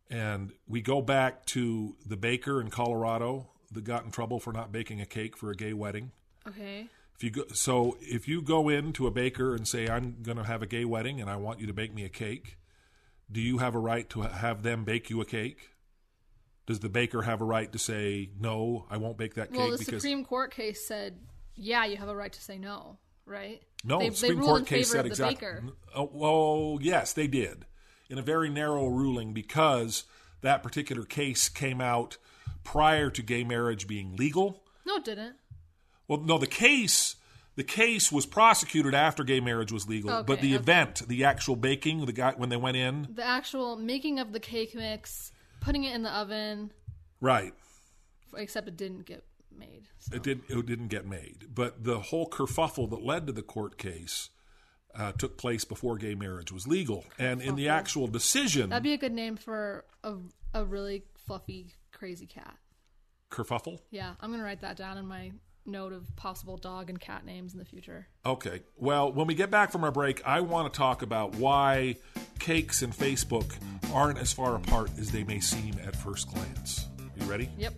And 0.09 0.51
we 0.67 0.81
go 0.81 1.01
back 1.01 1.45
to 1.47 1.95
the 2.05 2.17
baker 2.17 2.61
in 2.61 2.69
Colorado 2.69 3.47
that 3.71 3.83
got 3.83 4.05
in 4.05 4.11
trouble 4.11 4.39
for 4.39 4.53
not 4.53 4.71
baking 4.71 5.01
a 5.01 5.05
cake 5.05 5.35
for 5.35 5.51
a 5.51 5.55
gay 5.55 5.73
wedding. 5.73 6.11
Okay. 6.47 6.87
If 7.15 7.23
you 7.23 7.31
go, 7.31 7.43
so 7.51 7.97
if 7.99 8.27
you 8.27 8.41
go 8.41 8.69
into 8.69 9.07
a 9.07 9.11
baker 9.11 9.55
and 9.55 9.67
say, 9.67 9.89
"I'm 9.89 10.17
going 10.21 10.37
to 10.37 10.43
have 10.43 10.61
a 10.61 10.67
gay 10.67 10.85
wedding 10.85 11.19
and 11.19 11.29
I 11.29 11.35
want 11.35 11.59
you 11.59 11.67
to 11.67 11.73
bake 11.73 11.93
me 11.93 12.05
a 12.05 12.09
cake," 12.09 12.57
do 13.31 13.41
you 13.41 13.57
have 13.57 13.75
a 13.75 13.79
right 13.79 14.09
to 14.11 14.21
have 14.21 14.63
them 14.63 14.85
bake 14.85 15.09
you 15.09 15.19
a 15.19 15.25
cake? 15.25 15.71
Does 16.67 16.79
the 16.79 16.89
baker 16.89 17.23
have 17.23 17.41
a 17.41 17.45
right 17.45 17.71
to 17.71 17.79
say 17.79 18.29
no? 18.39 18.85
I 18.89 18.97
won't 18.97 19.17
bake 19.17 19.35
that 19.35 19.49
cake 19.49 19.57
Well, 19.57 19.71
the 19.71 19.77
because 19.77 20.01
Supreme 20.01 20.25
Court 20.25 20.53
case 20.53 20.85
said, 20.85 21.17
yeah, 21.55 21.85
you 21.85 21.97
have 21.97 22.09
a 22.09 22.15
right 22.15 22.31
to 22.31 22.41
say 22.41 22.57
no, 22.57 22.97
right? 23.25 23.61
no. 23.83 23.99
they, 23.99 24.09
the 24.09 24.15
Supreme 24.15 24.35
they 24.35 24.39
ruled 24.39 24.49
Court 24.49 24.59
in 24.59 24.65
case 24.65 24.91
said 24.91 25.05
exactly. 25.05 25.47
Oh, 25.95 26.09
well, 26.13 26.77
yes, 26.81 27.13
they 27.13 27.27
did 27.27 27.65
in 28.09 28.17
a 28.17 28.21
very 28.21 28.49
narrow 28.49 28.87
ruling 28.87 29.33
because 29.33 30.03
that 30.41 30.63
particular 30.63 31.03
case 31.03 31.49
came 31.49 31.81
out 31.81 32.17
prior 32.63 33.09
to 33.09 33.21
gay 33.21 33.43
marriage 33.43 33.87
being 33.87 34.15
legal. 34.15 34.63
No, 34.85 34.97
it 34.97 35.05
didn't. 35.05 35.35
Well, 36.07 36.19
no, 36.21 36.37
the 36.37 36.47
case 36.47 37.15
the 37.55 37.63
case 37.63 38.11
was 38.11 38.27
prosecuted 38.27 38.93
after 38.93 39.23
gay 39.23 39.39
marriage 39.39 39.71
was 39.71 39.89
legal, 39.89 40.11
Okay, 40.11 40.25
but 40.27 40.41
the 40.41 40.53
okay. 40.53 40.61
event, 40.61 41.07
the 41.07 41.23
actual 41.25 41.55
baking, 41.55 42.05
the 42.05 42.11
guy 42.13 42.33
when 42.37 42.49
they 42.49 42.55
went 42.55 42.77
in, 42.77 43.07
The 43.15 43.25
actual 43.25 43.75
making 43.75 44.19
of 44.19 44.31
the 44.31 44.39
cake 44.39 44.75
mix, 44.75 45.31
putting 45.59 45.83
it 45.83 45.95
in 45.95 46.03
the 46.03 46.11
oven, 46.11 46.71
right? 47.19 47.53
except 48.37 48.67
it 48.67 48.77
didn't 48.77 49.07
get 49.07 49.23
made. 49.57 49.87
So. 49.97 50.15
It 50.15 50.23
did. 50.23 50.41
It 50.47 50.65
didn't 50.67 50.89
get 50.89 51.07
made, 51.07 51.47
but 51.53 51.83
the 51.83 51.99
whole 51.99 52.29
kerfuffle 52.29 52.89
that 52.91 53.03
led 53.03 53.25
to 53.25 53.33
the 53.33 53.41
court 53.41 53.77
case 53.79 54.29
uh, 54.97 55.11
took 55.13 55.37
place 55.37 55.63
before 55.65 55.97
gay 55.97 56.15
marriage 56.15 56.51
was 56.51 56.67
legal, 56.67 57.05
and 57.19 57.41
in 57.41 57.55
the 57.55 57.69
actual 57.69 58.07
decision, 58.07 58.69
That'd 58.69 58.83
be 58.83 58.93
a 58.93 58.97
good 58.97 59.11
name 59.13 59.35
for 59.37 59.85
a, 60.03 60.15
a 60.53 60.65
really 60.65 61.03
fluffy, 61.25 61.73
crazy 61.91 62.25
cat. 62.25 62.55
kerfuffle. 63.29 63.79
Yeah, 63.91 64.13
I'm 64.21 64.31
gonna 64.31 64.43
write 64.43 64.61
that 64.61 64.77
down 64.77 64.97
in 64.97 65.05
my 65.07 65.31
note 65.65 65.91
of 65.91 66.15
possible 66.15 66.55
dog 66.57 66.89
and 66.89 66.99
cat 66.99 67.25
names 67.25 67.51
in 67.53 67.59
the 67.59 67.65
future. 67.65 68.07
Okay. 68.25 68.61
Well, 68.77 69.11
when 69.11 69.27
we 69.27 69.35
get 69.35 69.51
back 69.51 69.71
from 69.71 69.83
our 69.83 69.91
break, 69.91 70.25
I 70.25 70.39
want 70.39 70.71
to 70.73 70.77
talk 70.77 71.01
about 71.01 71.35
why 71.35 71.97
cakes 72.39 72.81
and 72.81 72.93
Facebook 72.93 73.53
aren't 73.93 74.17
as 74.17 74.31
far 74.31 74.55
apart 74.55 74.91
as 74.97 75.11
they 75.11 75.25
may 75.25 75.41
seem 75.41 75.75
at 75.85 75.93
first 75.95 76.33
glance. 76.33 76.87
You 77.19 77.25
ready? 77.25 77.49
Yep. 77.57 77.73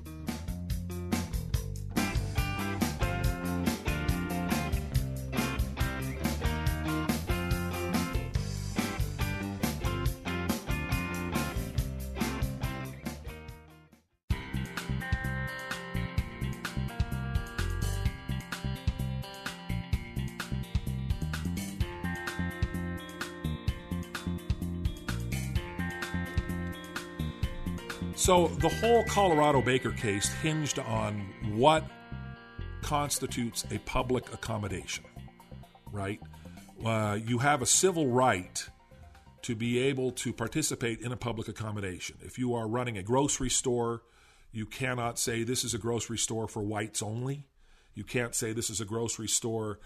So 28.30 28.46
the 28.60 28.70
whole 28.70 29.04
Colorado 29.06 29.60
Baker 29.60 29.90
case 29.90 30.32
hinged 30.32 30.78
on 30.78 31.34
what 31.56 31.84
constitutes 32.84 33.66
a 33.72 33.80
public 33.80 34.32
accommodation, 34.32 35.04
right? 35.92 36.20
Uh, 36.86 37.18
you 37.26 37.40
have 37.40 37.64
a 37.64 37.66
civil 37.66 38.06
right 38.06 38.70
to 39.42 39.56
be 39.56 39.80
able 39.80 40.12
to 40.12 40.32
participate 40.32 41.02
in 41.02 41.12
a 41.12 41.18
public 41.18 41.48
accommodation. 41.48 42.18
If 42.22 42.38
you 42.38 42.54
are 42.54 42.68
running 42.68 43.00
a 43.00 43.02
grocery 43.02 43.50
store, 43.50 44.04
you 44.52 44.68
cannot 44.68 45.18
say 45.18 45.42
this 45.42 45.64
is 45.64 45.74
a 45.74 45.80
grocery 45.80 46.20
store 46.20 46.48
for 46.48 46.62
whites 46.62 47.02
only. 47.02 47.48
You 47.96 48.04
can't 48.04 48.36
say 48.36 48.54
this 48.54 48.70
is 48.70 48.80
a 48.80 48.86
grocery 48.86 49.28
store 49.28 49.80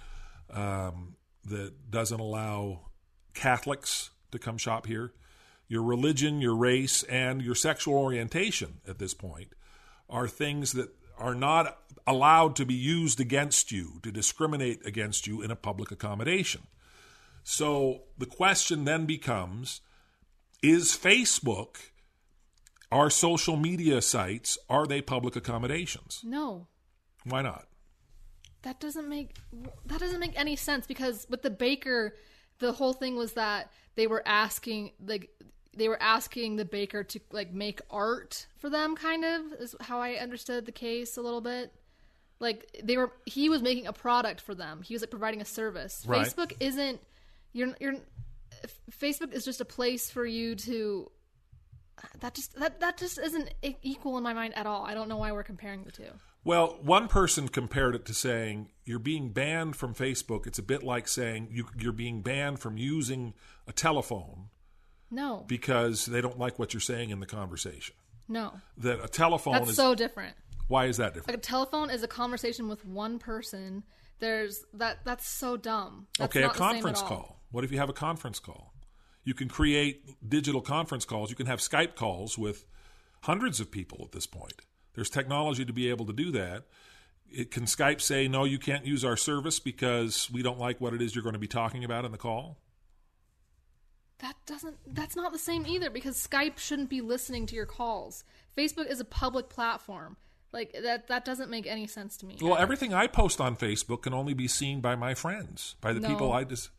um, 0.52 1.16
that 1.46 1.90
doesn't 1.90 2.20
allow 2.20 2.88
Catholics 3.34 4.10
to 4.34 4.38
come 4.38 4.58
shop 4.58 4.86
here. 4.86 5.14
Your 5.68 5.84
religion, 5.84 6.42
your 6.42 6.56
race, 6.56 7.04
and 7.04 7.42
your 7.42 7.56
sexual 7.56 7.96
orientation 7.96 8.82
at 8.88 9.00
this 9.00 9.14
point 9.14 9.54
are 10.10 10.28
things 10.28 10.74
that 10.74 10.90
are 11.18 11.36
not 11.36 11.80
allowed 12.06 12.56
to 12.58 12.66
be 12.66 12.74
used 12.74 13.20
against 13.20 13.72
you, 13.72 14.00
to 14.04 14.12
discriminate 14.12 14.86
against 14.86 15.26
you 15.26 15.42
in 15.42 15.52
a 15.52 15.56
public 15.56 15.90
accommodation. 15.92 16.64
So 17.44 18.04
the 18.18 18.26
question 18.26 18.86
then 18.86 19.06
becomes 19.06 19.82
is 20.62 20.92
Facebook, 20.92 21.78
our 22.92 23.10
social 23.10 23.58
media 23.58 24.02
sites, 24.02 24.58
are 24.70 24.86
they 24.86 25.02
public 25.02 25.36
accommodations? 25.36 26.22
No, 26.24 26.68
Why 27.26 27.42
not? 27.42 27.68
that 28.64 28.80
doesn't 28.80 29.10
make 29.10 29.36
that 29.88 30.00
doesn't 30.00 30.22
make 30.22 30.40
any 30.40 30.56
sense 30.56 30.88
because 30.88 31.28
with 31.30 31.42
the 31.42 31.50
baker, 31.50 32.16
the 32.60 32.72
whole 32.72 32.94
thing 32.94 33.18
was 33.18 33.34
that 33.34 33.70
they 33.96 34.08
were 34.08 34.24
asking 34.26 34.92
like 35.06 35.30
they 35.76 35.88
were 35.88 36.02
asking 36.02 36.56
the 36.56 36.66
baker 36.66 37.04
to 37.04 37.20
like 37.32 37.54
make 37.54 37.82
art 37.90 38.48
for 38.58 38.70
them 38.70 38.96
kind 38.96 39.26
of 39.26 39.42
is 39.60 39.76
how 39.82 40.00
I 40.00 40.14
understood 40.14 40.66
the 40.66 40.72
case 40.72 41.18
a 41.18 41.22
little 41.22 41.42
bit. 41.42 41.74
Like 42.40 42.80
they 42.84 42.98
were 42.98 43.12
he 43.26 43.50
was 43.50 43.62
making 43.62 43.88
a 43.88 43.94
product 43.94 44.42
for 44.42 44.54
them. 44.54 44.82
He 44.84 44.94
was 44.94 45.02
like 45.02 45.10
providing 45.10 45.42
a 45.42 45.46
service. 45.46 46.04
Right. 46.08 46.26
Facebook 46.26 46.54
isn't 46.60 47.00
you're 47.54 47.76
you're 47.80 47.96
Facebook 48.92 49.34
is 49.34 49.46
just 49.46 49.62
a 49.62 49.66
place 49.66 50.10
for 50.10 50.26
you 50.26 50.56
to 50.56 51.10
that 52.20 52.34
just 52.34 52.56
that 52.56 52.80
that 52.80 52.98
just 52.98 53.18
isn't 53.18 53.54
equal 53.82 54.18
in 54.18 54.24
my 54.24 54.34
mind 54.34 54.56
at 54.58 54.66
all. 54.66 54.84
I 54.84 54.94
don't 54.94 55.08
know 55.10 55.18
why 55.18 55.32
we're 55.32 55.44
comparing 55.44 55.84
the 55.84 55.92
two. 55.92 56.12
Well, 56.46 56.78
one 56.82 57.08
person 57.08 57.48
compared 57.48 57.96
it 57.96 58.06
to 58.06 58.14
saying 58.14 58.70
you're 58.86 59.00
being 59.00 59.30
banned 59.30 59.76
from 59.76 59.94
Facebook. 59.96 60.46
It's 60.46 60.60
a 60.60 60.64
bit 60.64 60.84
like 60.84 61.08
saying 61.08 61.48
you, 61.52 61.68
you're 61.78 61.94
being 61.94 62.22
banned 62.22 62.60
from 62.60 62.78
using 62.78 63.34
a 63.68 63.72
telephone 63.72 64.50
No. 65.10 65.46
because 65.48 66.06
they 66.06 66.20
don't 66.20 66.38
like 66.38 66.60
what 66.60 66.74
you're 66.74 66.82
saying 66.82 67.12
in 67.12 67.20
the 67.22 67.26
conversation. 67.26 67.96
No. 68.28 68.54
That 68.78 69.04
a 69.04 69.08
telephone 69.08 69.54
That's 69.54 69.70
is. 69.72 69.76
so 69.78 69.96
different. 69.96 70.36
why 70.68 70.86
is 70.86 70.98
that 70.98 71.14
different? 71.14 71.30
Like 71.30 71.38
a 71.38 71.42
telephone 71.42 71.90
is 71.90 72.04
a 72.04 72.08
conversation 72.08 72.68
with 72.68 72.86
one 72.86 73.20
person. 73.20 73.84
There's 74.20 74.64
that 74.74 75.00
that's 75.06 75.28
so 75.28 75.58
dumb. 75.58 76.08
That's 76.18 76.36
okay, 76.36 76.46
a 76.46 76.50
conference 76.50 77.02
call. 77.02 77.42
What 77.52 77.64
if 77.64 77.72
you 77.72 77.78
have 77.80 77.90
a 77.90 77.94
conference 77.94 78.40
call? 78.40 78.74
You 79.26 79.34
can 79.34 79.48
create 79.48 80.30
digital 80.30 80.62
conference 80.62 81.06
calls. 81.06 81.30
You 81.30 81.36
can 81.36 81.46
have 81.46 81.60
Skype 81.60 81.96
calls 81.96 82.38
with 82.38 82.66
hundreds 83.22 83.60
of 83.62 83.72
people 83.72 84.02
at 84.04 84.12
this 84.12 84.26
point. 84.28 84.62
There's 84.96 85.10
technology 85.10 85.66
to 85.66 85.74
be 85.74 85.90
able 85.90 86.06
to 86.06 86.14
do 86.14 86.32
that. 86.32 86.64
It, 87.32 87.50
can 87.52 87.64
Skype 87.66 88.00
say, 88.00 88.28
no, 88.28 88.44
you 88.44 88.60
can't 88.60 88.86
use 88.86 89.04
our 89.04 89.18
service 89.18 89.60
because 89.60 90.30
we 90.32 90.44
don't 90.44 90.60
like 90.60 90.80
what 90.80 90.94
it 90.94 91.02
is 91.02 91.16
you're 91.16 91.24
going 91.24 91.34
to 91.34 91.40
be 91.40 91.48
talking 91.48 91.84
about 91.84 92.06
in 92.06 92.12
the 92.12 92.18
call? 92.18 92.58
That 94.20 94.36
doesn't 94.46 94.78
that's 94.88 95.16
not 95.18 95.34
the 95.34 95.40
same 95.40 95.66
either 95.68 95.90
because 95.90 96.16
Skype 96.16 96.58
shouldn't 96.58 96.90
be 96.90 97.02
listening 97.02 97.46
to 97.48 97.56
your 97.56 97.66
calls. 97.66 98.24
Facebook 98.58 98.90
is 98.90 99.00
a 99.02 99.06
public 99.06 99.50
platform. 99.50 100.16
Like 100.54 100.74
that 100.82 101.08
that 101.08 101.26
doesn't 101.26 101.50
make 101.50 101.66
any 101.68 101.88
sense 101.88 102.16
to 102.18 102.26
me. 102.26 102.38
Well, 102.40 102.56
everything 102.56 102.94
I 102.94 103.08
post 103.08 103.42
on 103.42 103.58
Facebook 103.58 104.04
can 104.04 104.14
only 104.14 104.34
be 104.34 104.48
seen 104.48 104.80
by 104.80 104.96
my 104.96 105.14
friends, 105.14 105.76
by 105.82 105.92
the 105.92 106.00
No. 106.00 106.08
people 106.08 106.32
I 106.32 106.44
just. 106.46 106.70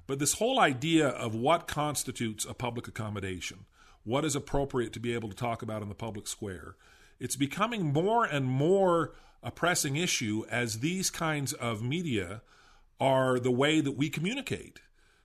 But 0.06 0.18
this 0.18 0.34
whole 0.34 0.58
idea 0.58 1.08
of 1.08 1.34
what 1.34 1.68
constitutes 1.68 2.44
a 2.44 2.54
public 2.54 2.88
accommodation, 2.88 3.66
what 4.04 4.24
is 4.24 4.34
appropriate 4.34 4.92
to 4.94 5.00
be 5.00 5.14
able 5.14 5.28
to 5.28 5.36
talk 5.36 5.62
about 5.62 5.82
in 5.82 5.88
the 5.88 5.94
public 5.94 6.26
square, 6.26 6.76
it's 7.18 7.36
becoming 7.36 7.92
more 7.92 8.24
and 8.24 8.46
more 8.46 9.12
a 9.42 9.50
pressing 9.50 9.96
issue 9.96 10.44
as 10.50 10.80
these 10.80 11.10
kinds 11.10 11.52
of 11.52 11.82
media 11.82 12.42
are 13.00 13.40
the 13.40 13.50
way 13.50 13.80
that 13.80 13.96
we 13.96 14.10
communicate. 14.10 14.80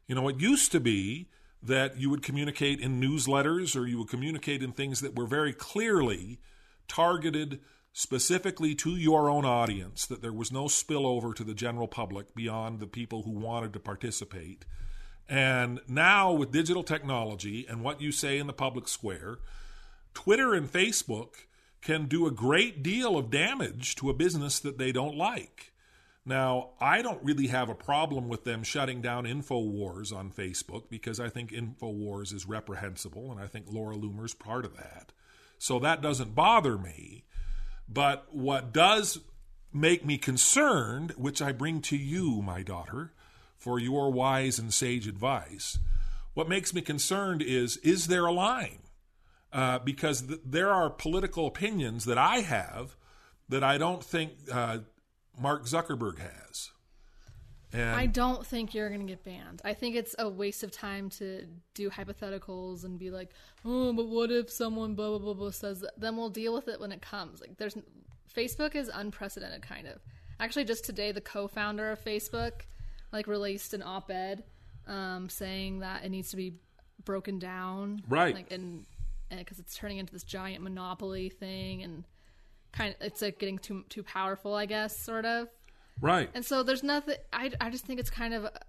You 0.08 0.16
know, 0.16 0.28
it 0.30 0.40
used 0.40 0.72
to 0.72 0.80
be 0.80 1.30
that 1.62 1.98
you 1.98 2.10
would 2.10 2.24
communicate 2.24 2.80
in 2.80 3.02
newsletters 3.02 3.76
or 3.76 3.88
you 3.88 3.98
would 3.98 4.10
communicate 4.10 4.62
in 4.62 4.72
things 4.72 5.02
that 5.02 5.16
were 5.16 5.26
very 5.26 5.52
clearly 5.52 6.40
targeted 6.88 7.60
specifically 7.92 8.76
to 8.76 8.92
your 8.92 9.30
own 9.30 9.46
audience, 9.46 10.06
that 10.06 10.22
there 10.22 10.34
was 10.34 10.52
no 10.52 10.66
spillover 10.66 11.34
to 11.34 11.44
the 11.44 11.54
general 11.54 11.88
public 11.88 12.36
beyond 12.36 12.80
the 12.80 12.88
people 12.88 13.24
who 13.24 13.32
wanted 13.32 13.74
to 13.74 13.80
participate. 13.80 14.66
And 15.28 15.80
now, 15.88 16.32
with 16.34 16.52
digital 16.52 16.84
technology 16.84 17.66
and 17.68 17.82
what 17.82 18.02
you 18.02 18.12
say 18.12 18.38
in 18.38 18.48
the 18.48 18.54
public 18.54 18.88
square, 18.88 19.40
Twitter 20.14 20.54
and 20.54 20.72
Facebook 20.72 21.46
can 21.82 22.06
do 22.06 22.28
a 22.28 22.32
great 22.32 22.84
deal 22.84 23.18
of 23.18 23.32
damage 23.32 23.96
to 23.96 24.10
a 24.10 24.14
business 24.14 24.60
that 24.60 24.78
they 24.78 24.92
don't 24.92 25.16
like. 25.16 25.72
Now, 26.26 26.72
I 26.82 27.04
don't 27.04 27.24
really 27.24 27.48
have 27.48 27.70
a 27.70 27.76
problem 27.76 28.28
with 28.28 28.46
them 28.46 28.64
shutting 28.64 29.00
down 29.00 29.26
InfoWars 29.26 30.12
on 30.12 30.32
Facebook 30.32 30.90
because 30.90 31.20
I 31.20 31.30
think 31.30 31.52
InfoWars 31.52 32.34
is 32.34 32.48
reprehensible 32.48 33.32
and 33.32 33.40
I 33.40 33.46
think 33.46 33.68
Laura 33.70 33.96
Loomer's 33.96 34.34
part 34.34 34.66
of 34.66 34.76
that. 34.76 35.14
So 35.60 35.78
that 35.80 36.02
doesn't 36.02 36.34
bother 36.34 36.78
me. 36.78 37.26
But 37.88 38.26
what 38.34 38.74
does 38.74 39.20
make 39.72 40.04
me 40.04 40.18
concerned, 40.18 41.12
which 41.16 41.42
I 41.42 41.52
bring 41.52 41.82
to 41.82 41.98
you, 41.98 42.42
my 42.42 42.64
daughter, 42.64 43.14
for 43.56 43.78
your 43.78 44.12
wise 44.12 44.58
and 44.58 44.74
sage 44.74 45.08
advice, 45.08 45.78
what 46.34 46.50
makes 46.50 46.74
me 46.74 46.82
concerned 46.82 47.42
is 47.44 47.78
is 47.78 48.08
there 48.08 48.26
a 48.26 48.32
line? 48.32 48.80
Uh, 49.54 49.80
because 49.80 50.24
th- 50.24 50.42
there 50.44 50.72
are 50.72 50.90
political 50.90 51.46
opinions 51.48 52.06
that 52.06 52.18
I 52.18 52.38
have 52.38 52.96
that 53.48 53.64
I 53.64 53.78
don't 53.78 54.04
think 54.04 54.34
uh, 54.52 54.80
Mark 55.40 55.66
Zuckerberg 55.66 56.20
has. 56.20 56.72
And 57.74 57.90
I 58.00 58.06
don't 58.06 58.46
think 58.46 58.74
you're 58.74 58.88
going 58.88 59.02
to 59.02 59.08
get 59.08 59.24
banned. 59.24 59.62
I 59.66 59.74
think 59.74 59.96
it's 59.96 60.16
a 60.18 60.30
waste 60.30 60.64
of 60.64 60.72
time 60.72 61.10
to 61.12 61.46
do 61.74 61.90
hypotheticals 61.90 62.86
and 62.86 62.98
be 62.98 63.12
like, 63.12 63.32
oh, 63.66 63.92
but 63.92 64.08
what 64.08 64.32
if 64.32 64.50
someone 64.50 64.96
blah 64.96 65.10
blah 65.10 65.20
blah 65.20 65.34
blah 65.34 65.52
says 65.52 65.82
that? 65.82 66.00
Then 66.00 66.16
we'll 66.16 66.30
deal 66.30 66.54
with 66.54 66.68
it 66.70 66.80
when 66.80 66.92
it 66.92 67.02
comes. 67.02 67.42
Like, 67.42 67.58
there's 67.58 67.76
Facebook 68.34 68.76
is 68.76 68.90
unprecedented, 68.94 69.62
kind 69.62 69.88
of. 69.88 70.00
Actually, 70.40 70.66
just 70.66 70.86
today, 70.86 71.12
the 71.12 71.22
co-founder 71.22 71.92
of 71.92 72.04
Facebook 72.04 72.62
like 73.12 73.28
released 73.28 73.74
an 73.74 73.82
op-ed 73.82 74.44
um, 74.88 75.30
saying 75.30 75.80
that 75.80 76.04
it 76.04 76.10
needs 76.10 76.30
to 76.32 76.38
be 76.38 76.54
broken 77.04 77.40
down, 77.40 78.02
right? 78.08 78.36
Like, 78.36 78.52
and 78.52 78.86
because 79.30 79.60
it's 79.60 79.76
turning 79.76 79.98
into 79.98 80.14
this 80.14 80.24
giant 80.24 80.64
monopoly 80.64 81.30
thing, 81.30 81.84
and 81.84 82.06
kind 82.76 82.94
of 82.94 83.06
it's 83.06 83.22
like 83.22 83.40
getting 83.40 83.58
too 83.58 83.84
too 83.90 84.04
powerful, 84.04 84.54
I 84.54 84.66
guess, 84.66 84.98
sort 84.98 85.26
of. 85.26 85.48
Right. 86.02 86.30
And 86.34 86.46
so 86.46 86.64
there's 86.64 86.84
nothing. 86.84 87.16
I 87.32 87.52
I 87.60 87.70
just 87.70 87.86
think 87.86 88.00
it's 88.00 88.10
kind 88.10 88.34
of 88.34 88.46
a, 88.46 88.60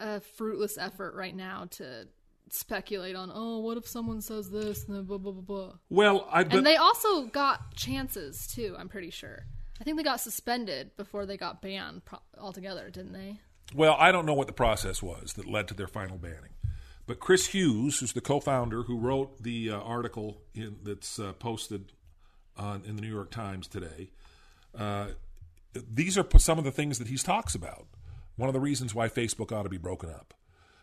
a 0.00 0.20
fruitless 0.20 0.78
effort 0.78 1.14
right 1.14 1.34
now 1.34 1.66
to 1.72 2.08
speculate 2.50 3.16
on. 3.16 3.30
Oh, 3.34 3.60
what 3.60 3.76
if 3.76 3.88
someone 3.88 4.20
says 4.20 4.50
this 4.50 4.86
and 4.86 4.96
then 4.96 5.04
blah 5.04 5.18
blah 5.18 5.32
blah 5.32 5.42
blah. 5.42 5.72
Well, 5.90 6.28
I 6.30 6.44
but, 6.44 6.58
and 6.58 6.66
they 6.66 6.76
also 6.76 7.26
got 7.26 7.74
chances 7.74 8.46
too. 8.46 8.76
I'm 8.78 8.88
pretty 8.88 9.10
sure. 9.10 9.46
I 9.80 9.84
think 9.84 9.96
they 9.96 10.04
got 10.04 10.20
suspended 10.20 10.96
before 10.96 11.26
they 11.26 11.36
got 11.36 11.60
banned 11.60 12.04
pro- 12.04 12.20
altogether, 12.38 12.88
didn't 12.90 13.12
they? 13.12 13.40
Well, 13.74 13.96
I 13.98 14.12
don't 14.12 14.26
know 14.26 14.34
what 14.34 14.46
the 14.46 14.52
process 14.52 15.02
was 15.02 15.32
that 15.32 15.48
led 15.48 15.66
to 15.68 15.74
their 15.74 15.88
final 15.88 16.18
banning. 16.18 16.50
But 17.06 17.18
Chris 17.18 17.48
Hughes, 17.48 17.98
who's 17.98 18.12
the 18.12 18.20
co-founder 18.20 18.84
who 18.84 18.96
wrote 18.96 19.42
the 19.42 19.70
uh, 19.70 19.78
article 19.80 20.42
in, 20.54 20.76
that's 20.84 21.18
uh, 21.18 21.32
posted 21.32 21.92
on, 22.56 22.82
in 22.86 22.96
the 22.96 23.02
New 23.02 23.12
York 23.12 23.30
Times 23.30 23.66
today, 23.66 24.10
uh, 24.76 25.08
these 25.74 26.18
are 26.18 26.26
some 26.38 26.58
of 26.58 26.64
the 26.64 26.72
things 26.72 26.98
that 26.98 27.08
he 27.08 27.16
talks 27.16 27.54
about. 27.54 27.86
One 28.36 28.48
of 28.48 28.52
the 28.52 28.60
reasons 28.60 28.94
why 28.94 29.08
Facebook 29.08 29.52
ought 29.52 29.62
to 29.64 29.68
be 29.68 29.78
broken 29.78 30.10
up, 30.10 30.34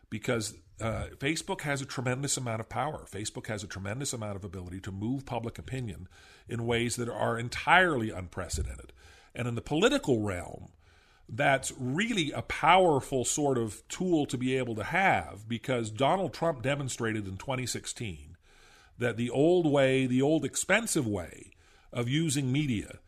because 0.09 0.55
uh, 0.79 1.07
Facebook 1.17 1.61
has 1.61 1.81
a 1.81 1.85
tremendous 1.85 2.37
amount 2.37 2.61
of 2.61 2.69
power. 2.69 3.05
Facebook 3.11 3.47
has 3.47 3.63
a 3.63 3.67
tremendous 3.67 4.13
amount 4.13 4.35
of 4.35 4.43
ability 4.43 4.79
to 4.81 4.91
move 4.91 5.25
public 5.25 5.57
opinion 5.57 6.07
in 6.47 6.65
ways 6.65 6.95
that 6.95 7.09
are 7.09 7.37
entirely 7.37 8.09
unprecedented. 8.09 8.93
And 9.35 9.47
in 9.47 9.55
the 9.55 9.61
political 9.61 10.21
realm, 10.21 10.69
that's 11.27 11.71
really 11.77 12.31
a 12.31 12.41
powerful 12.41 13.23
sort 13.23 13.57
of 13.57 13.87
tool 13.87 14.25
to 14.25 14.37
be 14.37 14.57
able 14.57 14.75
to 14.75 14.83
have 14.83 15.47
because 15.47 15.91
Donald 15.91 16.33
Trump 16.33 16.63
demonstrated 16.63 17.27
in 17.27 17.37
2016 17.37 18.37
that 18.97 19.17
the 19.17 19.29
old 19.29 19.71
way, 19.71 20.05
the 20.05 20.21
old 20.21 20.43
expensive 20.43 21.07
way 21.07 21.51
of 21.91 22.09
using 22.09 22.51
media 22.51 22.99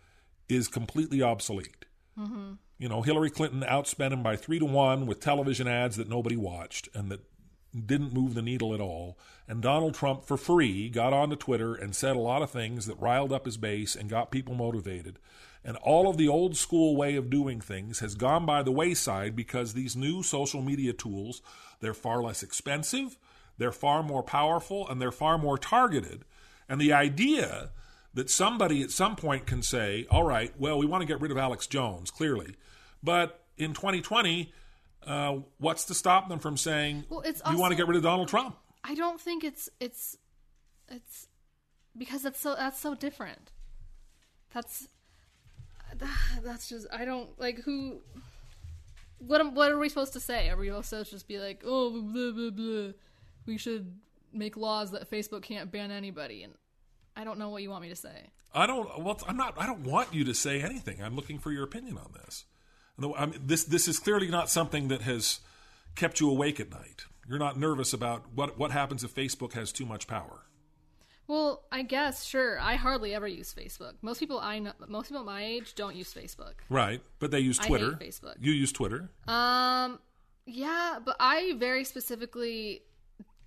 is 0.49 0.67
completely 0.67 1.21
obsolete. 1.21 1.85
Mm-hmm. 2.17 2.53
You 2.77 2.89
know, 2.89 3.01
Hillary 3.01 3.29
Clinton 3.29 3.61
outspent 3.61 4.11
him 4.11 4.23
by 4.23 4.35
three 4.35 4.59
to 4.59 4.65
one 4.65 5.05
with 5.05 5.19
television 5.19 5.67
ads 5.67 5.97
that 5.97 6.09
nobody 6.09 6.35
watched 6.35 6.89
and 6.93 7.09
that 7.11 7.21
didn't 7.73 8.13
move 8.13 8.33
the 8.33 8.41
needle 8.41 8.73
at 8.73 8.81
all. 8.81 9.17
And 9.47 9.61
Donald 9.61 9.93
Trump, 9.93 10.25
for 10.25 10.37
free, 10.37 10.89
got 10.89 11.13
onto 11.13 11.35
Twitter 11.35 11.73
and 11.73 11.95
said 11.95 12.15
a 12.15 12.19
lot 12.19 12.41
of 12.41 12.51
things 12.51 12.85
that 12.85 12.99
riled 12.99 13.31
up 13.31 13.45
his 13.45 13.57
base 13.57 13.95
and 13.95 14.09
got 14.09 14.31
people 14.31 14.55
motivated. 14.55 15.19
And 15.63 15.77
all 15.77 16.09
of 16.09 16.17
the 16.17 16.27
old 16.27 16.57
school 16.57 16.95
way 16.95 17.15
of 17.15 17.29
doing 17.29 17.61
things 17.61 17.99
has 17.99 18.15
gone 18.15 18.45
by 18.45 18.63
the 18.63 18.71
wayside 18.71 19.35
because 19.35 19.73
these 19.73 19.95
new 19.95 20.23
social 20.23 20.61
media 20.61 20.91
tools, 20.91 21.41
they're 21.79 21.93
far 21.93 22.21
less 22.21 22.41
expensive, 22.41 23.17
they're 23.57 23.71
far 23.71 24.01
more 24.01 24.23
powerful, 24.23 24.87
and 24.89 24.99
they're 24.99 25.11
far 25.11 25.37
more 25.37 25.57
targeted. 25.57 26.25
And 26.67 26.81
the 26.81 26.93
idea 26.93 27.69
that 28.13 28.29
somebody 28.29 28.81
at 28.81 28.91
some 28.91 29.15
point 29.15 29.45
can 29.45 29.61
say, 29.61 30.05
all 30.09 30.23
right, 30.23 30.53
well, 30.59 30.77
we 30.77 30.85
want 30.85 31.01
to 31.01 31.07
get 31.07 31.21
rid 31.21 31.31
of 31.31 31.37
Alex 31.37 31.67
Jones, 31.67 32.11
clearly. 32.11 32.55
But 33.01 33.43
in 33.57 33.73
2020, 33.73 34.51
uh, 35.05 35.37
what's 35.57 35.85
to 35.85 35.93
stop 35.93 36.29
them 36.29 36.39
from 36.39 36.57
saying, 36.57 37.05
well, 37.09 37.21
it's 37.21 37.41
also, 37.41 37.53
you 37.53 37.61
want 37.61 37.71
to 37.71 37.77
get 37.77 37.87
rid 37.87 37.97
of 37.97 38.03
Donald 38.03 38.27
Trump? 38.27 38.57
I 38.83 38.95
don't 38.95 39.19
think 39.19 39.43
it's 39.43 39.69
it's 39.79 40.17
it's 40.89 41.27
because 41.97 42.23
that's 42.23 42.39
so 42.39 42.55
that's 42.55 42.79
so 42.79 42.95
different. 42.95 43.51
That's 44.53 44.87
that's 46.43 46.69
just 46.69 46.87
I 46.91 47.05
don't 47.05 47.39
like 47.39 47.59
who. 47.59 48.01
What 49.19 49.53
what 49.53 49.71
are 49.71 49.77
we 49.77 49.89
supposed 49.89 50.13
to 50.13 50.19
say? 50.19 50.49
Are 50.49 50.57
we 50.57 50.67
supposed 50.67 50.89
to 50.89 51.03
just 51.03 51.27
be 51.27 51.39
like, 51.39 51.61
oh, 51.65 52.01
blah 52.01 52.31
blah 52.31 52.49
blah? 52.49 52.91
We 53.45 53.57
should 53.57 53.99
make 54.33 54.57
laws 54.57 54.91
that 54.91 55.09
Facebook 55.09 55.43
can't 55.43 55.71
ban 55.71 55.91
anybody, 55.91 56.43
and 56.43 56.53
I 57.21 57.23
don't 57.23 57.37
know 57.37 57.49
what 57.49 57.61
you 57.61 57.69
want 57.69 57.83
me 57.83 57.89
to 57.89 57.95
say. 57.95 58.31
I 58.51 58.65
don't. 58.65 59.03
Well, 59.03 59.19
I'm 59.27 59.37
not. 59.37 59.53
I 59.55 59.67
don't 59.67 59.83
want 59.83 60.11
you 60.11 60.23
to 60.25 60.33
say 60.33 60.59
anything. 60.59 61.03
I'm 61.03 61.15
looking 61.15 61.37
for 61.37 61.51
your 61.51 61.63
opinion 61.63 61.99
on 61.99 62.13
this. 62.13 62.45
I 63.15 63.27
mean, 63.27 63.39
this 63.45 63.63
this 63.63 63.87
is 63.87 63.99
clearly 63.99 64.27
not 64.27 64.49
something 64.49 64.87
that 64.87 65.03
has 65.03 65.39
kept 65.95 66.19
you 66.19 66.31
awake 66.31 66.59
at 66.59 66.71
night. 66.71 67.05
You're 67.29 67.37
not 67.37 67.59
nervous 67.59 67.93
about 67.93 68.23
what 68.33 68.57
what 68.57 68.71
happens 68.71 69.03
if 69.03 69.13
Facebook 69.13 69.53
has 69.53 69.71
too 69.71 69.85
much 69.85 70.07
power. 70.07 70.47
Well, 71.27 71.63
I 71.71 71.83
guess 71.83 72.25
sure. 72.25 72.59
I 72.59 72.73
hardly 72.73 73.13
ever 73.13 73.27
use 73.27 73.53
Facebook. 73.53 73.93
Most 74.01 74.17
people 74.17 74.39
I 74.39 74.57
know, 74.57 74.73
most 74.87 75.09
people 75.09 75.23
my 75.23 75.45
age 75.45 75.75
don't 75.75 75.95
use 75.95 76.11
Facebook. 76.11 76.53
Right, 76.69 77.01
but 77.19 77.29
they 77.29 77.39
use 77.39 77.59
Twitter. 77.59 77.91
Facebook. 77.91 78.37
You 78.41 78.51
use 78.51 78.71
Twitter. 78.71 79.11
Um, 79.27 79.99
yeah, 80.47 80.97
but 81.05 81.17
I 81.19 81.53
very 81.59 81.83
specifically 81.83 82.81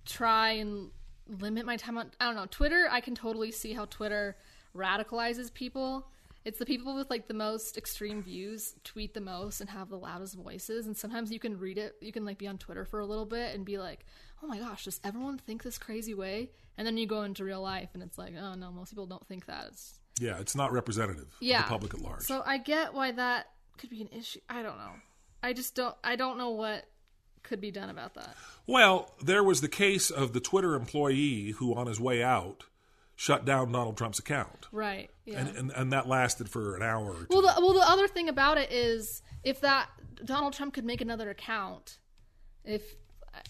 try 0.05 0.51
and 0.51 0.91
limit 1.27 1.65
my 1.65 1.77
time 1.77 1.97
on 1.97 2.11
I 2.19 2.25
don't 2.25 2.35
know, 2.35 2.47
Twitter, 2.49 2.87
I 2.89 3.01
can 3.01 3.15
totally 3.15 3.51
see 3.51 3.73
how 3.73 3.85
Twitter 3.85 4.37
radicalizes 4.75 5.53
people. 5.53 6.07
It's 6.43 6.59
the 6.59 6.65
people 6.65 6.95
with 6.95 7.09
like 7.09 7.27
the 7.27 7.33
most 7.33 7.75
extreme 7.77 8.21
views 8.21 8.75
tweet 8.83 9.15
the 9.15 9.21
most 9.21 9.61
and 9.61 9.69
have 9.69 9.89
the 9.89 9.97
loudest 9.97 10.35
voices 10.35 10.85
and 10.85 10.95
sometimes 10.95 11.31
you 11.31 11.39
can 11.39 11.57
read 11.57 11.77
it, 11.77 11.95
you 12.01 12.11
can 12.11 12.25
like 12.25 12.37
be 12.37 12.47
on 12.47 12.57
Twitter 12.57 12.85
for 12.85 12.99
a 12.99 13.05
little 13.05 13.25
bit 13.25 13.55
and 13.55 13.65
be 13.65 13.77
like, 13.77 14.05
"Oh 14.43 14.47
my 14.47 14.59
gosh, 14.59 14.85
does 14.85 14.99
everyone 15.03 15.39
think 15.39 15.63
this 15.63 15.77
crazy 15.77 16.13
way?" 16.13 16.51
And 16.77 16.85
then 16.85 16.97
you 16.97 17.07
go 17.07 17.23
into 17.23 17.43
real 17.43 17.61
life 17.61 17.89
and 17.93 18.03
it's 18.03 18.17
like, 18.17 18.33
"Oh 18.39 18.53
no, 18.53 18.71
most 18.71 18.89
people 18.91 19.07
don't 19.07 19.25
think 19.27 19.47
that." 19.47 19.67
It's 19.69 19.99
Yeah, 20.19 20.39
it's 20.39 20.55
not 20.55 20.71
representative 20.71 21.35
yeah. 21.39 21.59
of 21.59 21.65
the 21.65 21.69
public 21.69 21.93
at 21.95 22.01
large. 22.01 22.23
So 22.23 22.43
I 22.45 22.59
get 22.59 22.93
why 22.93 23.11
that 23.13 23.47
could 23.77 23.89
be 23.89 24.01
an 24.01 24.09
issue. 24.09 24.39
I 24.47 24.61
don't 24.61 24.77
know. 24.77 24.93
I 25.41 25.53
just 25.53 25.75
don't 25.75 25.95
I 26.03 26.15
don't 26.15 26.37
know 26.37 26.51
what 26.51 26.85
could 27.45 27.61
be 27.61 27.71
done 27.71 27.89
about 27.89 28.13
that? 28.15 28.35
Well, 28.67 29.13
there 29.23 29.43
was 29.43 29.61
the 29.61 29.67
case 29.67 30.09
of 30.09 30.33
the 30.33 30.39
Twitter 30.39 30.75
employee 30.75 31.51
who, 31.51 31.73
on 31.73 31.87
his 31.87 31.99
way 31.99 32.21
out, 32.23 32.65
shut 33.15 33.45
down 33.45 33.71
Donald 33.71 33.97
Trump's 33.97 34.19
account. 34.19 34.67
Right. 34.71 35.09
Yeah. 35.25 35.39
And, 35.39 35.57
and, 35.57 35.71
and 35.71 35.93
that 35.93 36.07
lasted 36.07 36.49
for 36.49 36.75
an 36.75 36.81
hour. 36.81 37.27
well, 37.29 37.41
the, 37.41 37.53
well, 37.57 37.73
the 37.73 37.89
other 37.89 38.07
thing 38.07 38.29
about 38.29 38.57
it 38.57 38.71
is 38.71 39.21
if 39.43 39.61
that 39.61 39.89
Donald 40.23 40.53
Trump 40.53 40.73
could 40.73 40.85
make 40.85 41.01
another 41.01 41.29
account, 41.29 41.99
if 42.63 42.95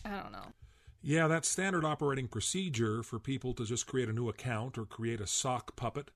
I 0.03 0.21
don't 0.21 0.31
know. 0.31 0.53
Yeah, 1.01 1.27
that's 1.27 1.47
standard 1.47 1.85
operating 1.85 2.27
procedure 2.27 3.03
for 3.03 3.19
people 3.19 3.53
to 3.53 3.65
just 3.65 3.85
create 3.85 4.09
a 4.09 4.13
new 4.13 4.27
account 4.27 4.77
or 4.77 4.85
create 4.85 5.21
a 5.21 5.27
sock 5.27 5.75
puppet. 5.75 6.09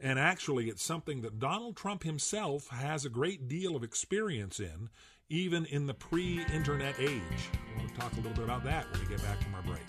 And 0.00 0.18
actually, 0.18 0.68
it's 0.68 0.82
something 0.82 1.20
that 1.20 1.38
Donald 1.38 1.76
Trump 1.76 2.02
himself 2.02 2.68
has 2.68 3.04
a 3.04 3.08
great 3.08 3.46
deal 3.46 3.76
of 3.76 3.84
experience 3.84 4.58
in 4.58 4.90
even 5.28 5.64
in 5.66 5.86
the 5.86 5.94
pre 5.94 6.44
internet 6.52 6.98
age. 6.98 7.50
To 7.80 7.94
talk 8.00 8.12
a 8.12 8.16
little 8.16 8.32
bit 8.32 8.44
about 8.44 8.64
that 8.64 8.90
when 8.90 9.00
we 9.00 9.06
get 9.06 9.22
back 9.22 9.42
from 9.42 9.54
our 9.54 9.62
break. 9.62 9.82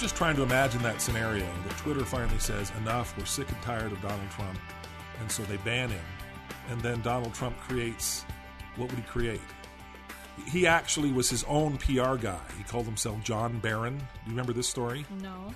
Just 0.00 0.16
trying 0.16 0.34
to 0.34 0.42
imagine 0.42 0.82
that 0.82 1.02
scenario 1.02 1.44
that 1.44 1.76
Twitter 1.76 2.04
finally 2.06 2.38
says, 2.38 2.72
enough, 2.78 3.16
we're 3.18 3.26
sick 3.26 3.48
and 3.50 3.60
tired 3.60 3.92
of 3.92 4.00
Donald 4.00 4.30
Trump. 4.30 4.58
And 5.20 5.30
so 5.30 5.42
they 5.42 5.58
ban 5.58 5.90
him. 5.90 6.04
And 6.70 6.80
then 6.80 7.02
Donald 7.02 7.34
Trump 7.34 7.58
creates 7.60 8.24
what 8.76 8.88
would 8.88 8.98
he 8.98 9.04
create? 9.04 9.40
He 10.46 10.66
actually 10.66 11.12
was 11.12 11.28
his 11.28 11.44
own 11.44 11.76
PR 11.76 12.14
guy. 12.14 12.40
He 12.56 12.64
called 12.64 12.86
himself 12.86 13.22
John 13.22 13.58
Barron. 13.58 13.98
Do 13.98 14.04
you 14.24 14.30
remember 14.30 14.54
this 14.54 14.68
story? 14.68 15.04
No. 15.20 15.52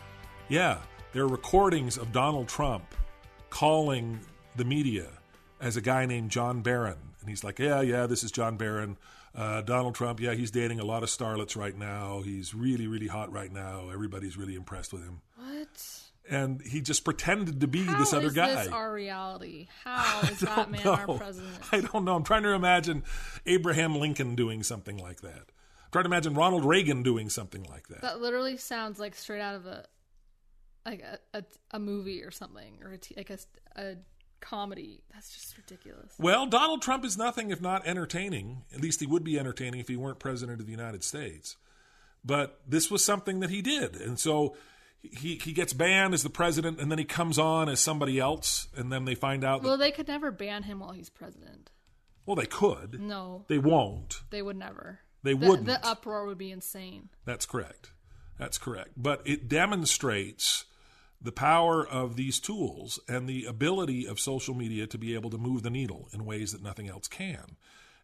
Yeah, 0.48 0.78
there 1.12 1.22
are 1.22 1.28
recordings 1.28 1.96
of 1.96 2.12
Donald 2.12 2.48
Trump 2.48 2.85
calling 3.48 4.20
the 4.57 4.64
media 4.64 5.07
as 5.59 5.78
a 5.78 5.80
guy 5.80 6.04
named 6.04 6.30
John 6.30 6.61
Barron. 6.61 6.98
And 7.20 7.30
he's 7.30 7.42
like, 7.42 7.59
Yeah, 7.59 7.80
yeah, 7.80 8.07
this 8.07 8.22
is 8.22 8.30
John 8.30 8.59
Barron. 8.59 8.98
Uh, 9.35 9.62
Donald 9.62 9.94
Trump, 9.97 10.20
yeah, 10.20 10.35
he's 10.35 10.51
dating 10.53 10.79
a 10.79 10.85
lot 10.85 11.03
of 11.03 11.09
starlets 11.09 11.57
right 11.57 11.77
now. 11.77 12.23
He's 12.23 12.55
really, 12.55 12.87
really 12.87 13.09
hot 13.09 13.33
right 13.33 13.53
now. 13.53 13.90
Everybody's 13.92 14.37
really 14.37 14.55
impressed 14.55 14.92
with 14.92 15.03
him. 15.03 15.23
What? 15.37 16.01
And 16.31 16.62
he 16.62 16.81
just 16.81 17.05
pretended 17.05 17.61
to 17.61 17.66
be 17.66 17.83
How 17.83 17.99
this 17.99 18.12
other 18.12 18.29
is 18.29 18.33
guy. 18.35 18.55
this 18.64 18.68
our 18.68 18.92
reality? 18.92 19.68
How 19.83 20.20
is 20.31 20.40
that 20.40 20.70
man 20.70 20.85
know. 20.85 20.94
our 20.94 21.07
president? 21.18 21.53
I 21.73 21.81
don't 21.81 22.05
know. 22.05 22.14
I'm 22.14 22.23
trying 22.25 22.44
to 22.44 22.51
imagine 22.53 23.03
Abraham 23.44 23.97
Lincoln 23.97 24.35
doing 24.37 24.62
something 24.62 24.97
like 24.97 25.20
that. 25.23 25.33
I'm 25.37 25.90
trying 25.92 26.05
to 26.05 26.09
imagine 26.09 26.35
Ronald 26.35 26.64
Reagan 26.64 27.03
doing 27.03 27.29
something 27.29 27.64
like 27.64 27.88
that. 27.88 28.03
That 28.03 28.20
literally 28.20 28.57
sounds 28.57 28.99
like 28.99 29.14
straight 29.16 29.40
out 29.40 29.57
of 29.57 29.66
a 29.66 29.85
like 30.87 31.03
a 31.03 31.18
a, 31.38 31.44
a 31.73 31.79
movie 31.79 32.23
or 32.23 32.31
something 32.31 32.79
or 32.83 32.92
a 32.92 32.99
t- 32.99 33.14
like 33.16 33.31
a, 33.31 33.38
a 33.77 33.97
comedy. 34.44 35.02
That's 35.12 35.33
just 35.35 35.57
ridiculous. 35.57 36.12
Well, 36.18 36.46
Donald 36.46 36.83
Trump 36.83 37.04
is 37.04 37.16
nothing 37.16 37.50
if 37.50 37.61
not 37.61 37.87
entertaining. 37.87 38.62
At 38.74 38.80
least 38.80 39.00
he 39.00 39.07
would 39.07 39.24
be 39.24 39.38
entertaining 39.38 39.80
if 39.80 39.88
he 39.88 39.96
weren't 39.96 40.18
president 40.18 40.61
of 40.61 40.66
the 40.66 40.72
United 40.72 41.02
States. 41.02 41.57
But 42.24 42.61
this 42.68 42.90
was 42.90 43.02
something 43.04 43.40
that 43.40 43.50
he 43.50 43.62
did. 43.62 43.96
And 43.96 44.18
so 44.18 44.57
he, 45.02 45.37
he 45.42 45.52
gets 45.52 45.72
banned 45.72 46.14
as 46.14 46.22
the 46.22 46.30
president 46.30 46.80
and 46.80 46.90
then 46.90 46.98
he 46.98 47.04
comes 47.04 47.38
on 47.38 47.68
as 47.68 47.80
somebody 47.80 48.18
else 48.18 48.68
and 48.76 48.92
then 48.92 49.04
they 49.04 49.14
find 49.14 49.44
out 49.44 49.62
that, 49.62 49.68
Well, 49.68 49.78
they 49.78 49.90
could 49.90 50.09
never 50.09 50.30
ban 50.30 50.62
him 50.62 50.80
while 50.80 50.92
he's 50.92 51.11
president. 51.11 51.70
well, 52.26 52.37
they 52.37 52.46
could. 52.46 53.00
No, 53.00 53.44
They 53.48 53.59
won't. 53.59 54.22
they 54.30 54.40
would 54.42 54.57
never. 54.57 55.00
They 55.22 55.33
The, 55.35 55.46
wouldn't. 55.48 55.66
the 55.66 55.87
uproar 55.87 56.26
would 56.26 56.38
be 56.38 56.50
insane. 56.50 57.09
That's 57.24 57.46
correct. 57.46 57.92
That's 58.38 58.59
correct. 58.59 58.90
But 58.96 59.20
it 59.26 59.48
demonstrates 59.48 60.64
the 61.24 61.32
power 61.32 61.87
of 61.87 62.16
these 62.16 62.38
tools 62.38 63.00
and 63.08 63.26
the 63.26 63.46
ability 63.46 64.06
of 64.06 64.20
social 64.20 64.54
media 64.54 64.87
to 64.87 64.98
be 64.98 65.14
able 65.14 65.30
to 65.30 65.38
move 65.38 65.62
the 65.62 65.70
needle 65.70 66.08
in 66.12 66.26
ways 66.26 66.52
that 66.52 66.62
nothing 66.62 66.87
else 66.87 67.08
can. 67.08 67.56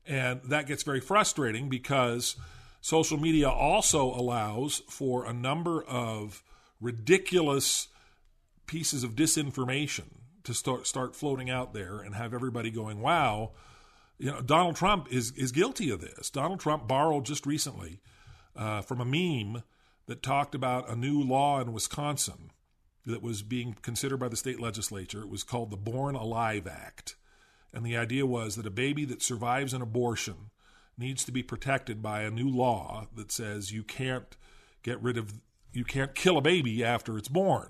And 0.07 0.41
that 0.45 0.67
gets 0.67 0.83
very 0.83 1.01
frustrating 1.01 1.69
because 1.69 2.37
social 2.81 3.21
media 3.21 3.51
also 3.51 4.07
allows 4.07 4.83
for 4.89 5.27
a 5.27 5.35
number 5.35 5.83
of 5.85 6.43
ridiculous 6.81 7.89
pieces 8.67 9.05
of 9.05 9.15
disinformation 9.15 10.07
to 10.45 10.55
start 10.55 10.87
start 10.87 11.15
floating 11.15 11.51
out 11.51 11.75
there 11.75 12.01
and 12.01 12.15
have 12.15 12.33
everybody 12.33 12.71
going, 12.71 13.03
"Wow, 13.03 13.53
you 14.19 14.31
know, 14.31 14.41
Donald 14.41 14.77
Trump 14.77 15.13
is 15.13 15.33
is 15.33 15.53
guilty 15.53 15.91
of 15.91 16.01
this." 16.01 16.31
Donald 16.31 16.61
Trump 16.61 16.89
borrowed 16.89 17.27
just 17.27 17.45
recently 17.45 18.01
uh, 18.57 18.81
from 18.81 19.03
a 19.03 19.05
meme 19.05 19.63
that 20.07 20.23
talked 20.23 20.55
about 20.55 20.89
a 20.89 20.97
new 20.97 21.23
law 21.23 21.61
in 21.61 21.75
Wisconsin 21.75 22.51
that 23.11 23.23
was 23.23 23.43
being 23.43 23.77
considered 23.83 24.19
by 24.19 24.29
the 24.29 24.37
state 24.37 24.61
legislature. 24.61 25.21
It 25.21 25.29
was 25.29 25.43
called 25.43 25.71
the 25.71 25.77
Born 25.77 26.15
Alive 26.15 26.67
Act. 26.67 27.17
And 27.73 27.85
the 27.85 27.97
idea 27.97 28.27
was 28.27 28.57
that 28.57 28.67
a 28.67 28.71
baby 28.71 29.05
that 29.07 29.23
survives 29.23 29.75
an 29.75 29.83
abortion 29.83 30.51
needs 30.99 31.25
to 31.25 31.33
be 31.33 31.43
protected 31.43 32.03
by 32.03 32.23
a 32.23 32.31
new 32.31 32.49
law 32.49 33.07
that 33.15 33.33
says 33.33 33.73
you 33.73 33.83
can't 33.83 34.37
get 34.83 35.01
rid 35.03 35.17
of, 35.17 35.35
you 35.73 35.85
can't 35.85 36.15
kill 36.15 36.37
a 36.37 36.43
baby 36.43 36.85
after 36.85 37.17
it's 37.17 37.29
born. 37.29 37.69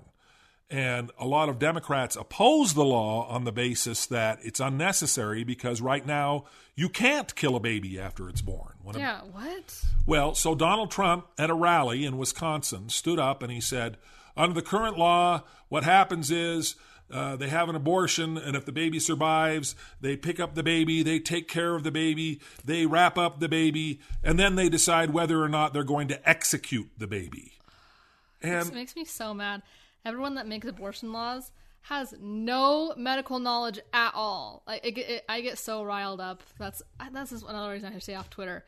And 0.71 1.11
a 1.19 1.25
lot 1.25 1.49
of 1.49 1.59
Democrats 1.59 2.15
oppose 2.15 2.73
the 2.73 2.85
law 2.85 3.27
on 3.27 3.43
the 3.43 3.51
basis 3.51 4.05
that 4.05 4.39
it's 4.41 4.61
unnecessary 4.61 5.43
because 5.43 5.81
right 5.81 6.05
now 6.05 6.45
you 6.75 6.87
can't 6.87 7.35
kill 7.35 7.57
a 7.57 7.59
baby 7.59 7.99
after 7.99 8.29
it's 8.29 8.41
born. 8.41 8.75
When 8.81 8.95
a 8.95 8.99
Yeah, 8.99 9.19
what? 9.29 9.83
well, 10.05 10.33
so 10.33 10.55
Donald 10.55 10.89
Trump 10.89 11.27
at 11.37 11.49
a 11.49 11.53
rally 11.53 12.05
in 12.05 12.17
Wisconsin 12.17 12.87
stood 12.87 13.19
up 13.19 13.43
and 13.43 13.51
he 13.51 13.59
said, 13.59 13.97
under 14.37 14.53
the 14.53 14.61
current 14.61 14.97
law, 14.97 15.43
what 15.67 15.83
happens 15.83 16.31
is 16.31 16.75
uh, 17.11 17.35
they 17.35 17.49
have 17.49 17.67
an 17.67 17.75
abortion, 17.75 18.37
and 18.37 18.55
if 18.55 18.63
the 18.63 18.71
baby 18.71 18.97
survives, 18.97 19.75
they 19.99 20.15
pick 20.15 20.39
up 20.39 20.55
the 20.55 20.63
baby, 20.63 21.03
they 21.03 21.19
take 21.19 21.49
care 21.49 21.75
of 21.75 21.83
the 21.83 21.91
baby, 21.91 22.39
they 22.63 22.85
wrap 22.85 23.17
up 23.17 23.41
the 23.41 23.49
baby, 23.49 23.99
and 24.23 24.39
then 24.39 24.55
they 24.55 24.69
decide 24.69 25.09
whether 25.09 25.43
or 25.43 25.49
not 25.49 25.73
they're 25.73 25.83
going 25.83 26.07
to 26.07 26.29
execute 26.29 26.89
the 26.97 27.07
baby. 27.07 27.57
This 28.41 28.67
And 28.67 28.73
makes 28.73 28.95
me 28.95 29.03
so 29.03 29.33
mad. 29.33 29.61
Everyone 30.05 30.35
that 30.35 30.47
makes 30.47 30.67
abortion 30.67 31.11
laws 31.11 31.51
has 31.83 32.13
no 32.19 32.93
medical 32.95 33.39
knowledge 33.39 33.79
at 33.93 34.11
all. 34.13 34.63
Like 34.67 34.85
it, 34.85 34.97
it, 34.97 35.25
I 35.27 35.41
get 35.41 35.57
so 35.57 35.83
riled 35.83 36.21
up. 36.21 36.43
That's 36.57 36.81
that's 37.11 37.31
just 37.31 37.45
another 37.47 37.71
reason 37.71 37.93
I 37.93 37.99
stay 37.99 38.15
off 38.15 38.29
Twitter. 38.29 38.65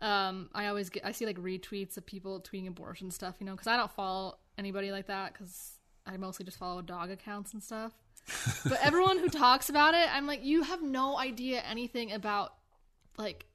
Um, 0.00 0.48
I 0.54 0.66
always 0.66 0.90
get 0.90 1.04
I 1.04 1.12
see 1.12 1.26
like 1.26 1.38
retweets 1.38 1.96
of 1.96 2.06
people 2.06 2.40
tweeting 2.40 2.68
abortion 2.68 3.10
stuff, 3.10 3.36
you 3.38 3.46
know, 3.46 3.52
because 3.52 3.66
I 3.66 3.76
don't 3.76 3.92
follow 3.92 4.38
anybody 4.58 4.92
like 4.92 5.06
that 5.06 5.32
because 5.32 5.78
I 6.06 6.16
mostly 6.16 6.44
just 6.44 6.58
follow 6.58 6.82
dog 6.82 7.10
accounts 7.10 7.52
and 7.52 7.62
stuff. 7.62 7.92
but 8.64 8.78
everyone 8.82 9.18
who 9.18 9.28
talks 9.28 9.68
about 9.68 9.94
it, 9.94 10.08
I'm 10.14 10.26
like, 10.26 10.44
you 10.44 10.62
have 10.62 10.82
no 10.82 11.18
idea 11.18 11.62
anything 11.68 12.12
about 12.12 12.54
like 13.16 13.46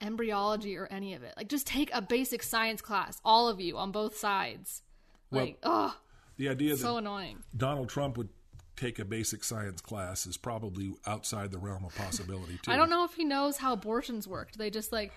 embryology 0.00 0.76
or 0.76 0.86
any 0.90 1.14
of 1.14 1.22
it. 1.22 1.34
Like, 1.36 1.48
just 1.48 1.66
take 1.66 1.90
a 1.92 2.02
basic 2.02 2.42
science 2.42 2.80
class, 2.82 3.20
all 3.24 3.48
of 3.48 3.60
you 3.60 3.76
on 3.76 3.92
both 3.92 4.16
sides. 4.16 4.82
Like, 5.30 5.58
oh, 5.62 5.94
the 6.36 6.48
idea 6.48 6.76
that 6.76 6.96
annoying. 6.96 7.42
Donald 7.56 7.88
Trump 7.88 8.16
would 8.18 8.28
take 8.76 8.98
a 8.98 9.04
basic 9.04 9.42
science 9.42 9.80
class 9.80 10.26
is 10.26 10.36
probably 10.36 10.92
outside 11.06 11.50
the 11.50 11.58
realm 11.58 11.84
of 11.84 11.94
possibility, 11.94 12.58
too. 12.62 12.70
I 12.70 12.76
don't 12.76 12.90
know 12.90 13.04
if 13.04 13.14
he 13.14 13.24
knows 13.24 13.56
how 13.56 13.72
abortions 13.72 14.28
work. 14.28 14.52
Do 14.52 14.58
they 14.58 14.70
just 14.70 14.92
like, 14.92 15.12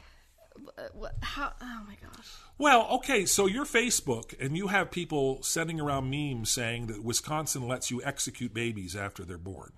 what, 0.93 1.15
how? 1.21 1.51
Oh 1.61 1.81
my 1.87 1.95
gosh. 2.01 2.27
Well, 2.57 2.87
okay, 2.91 3.25
so 3.25 3.45
you're 3.45 3.65
Facebook, 3.65 4.33
and 4.39 4.57
you 4.57 4.67
have 4.67 4.91
people 4.91 5.41
sending 5.43 5.79
around 5.79 6.09
memes 6.09 6.49
saying 6.49 6.87
that 6.87 7.03
Wisconsin 7.03 7.67
lets 7.67 7.91
you 7.91 8.01
execute 8.03 8.53
babies 8.53 8.95
after 8.95 9.23
they're 9.23 9.37
born. 9.37 9.73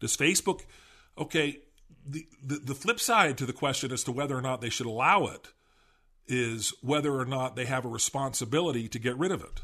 Does 0.00 0.16
Facebook, 0.16 0.62
okay, 1.18 1.60
the, 2.06 2.26
the, 2.42 2.56
the 2.56 2.74
flip 2.74 3.00
side 3.00 3.38
to 3.38 3.46
the 3.46 3.52
question 3.52 3.92
as 3.92 4.04
to 4.04 4.12
whether 4.12 4.36
or 4.36 4.42
not 4.42 4.60
they 4.60 4.70
should 4.70 4.86
allow 4.86 5.26
it 5.26 5.48
is 6.28 6.72
whether 6.82 7.18
or 7.18 7.24
not 7.24 7.56
they 7.56 7.64
have 7.64 7.84
a 7.84 7.88
responsibility 7.88 8.88
to 8.88 8.98
get 8.98 9.16
rid 9.16 9.32
of 9.32 9.42
it. 9.42 9.62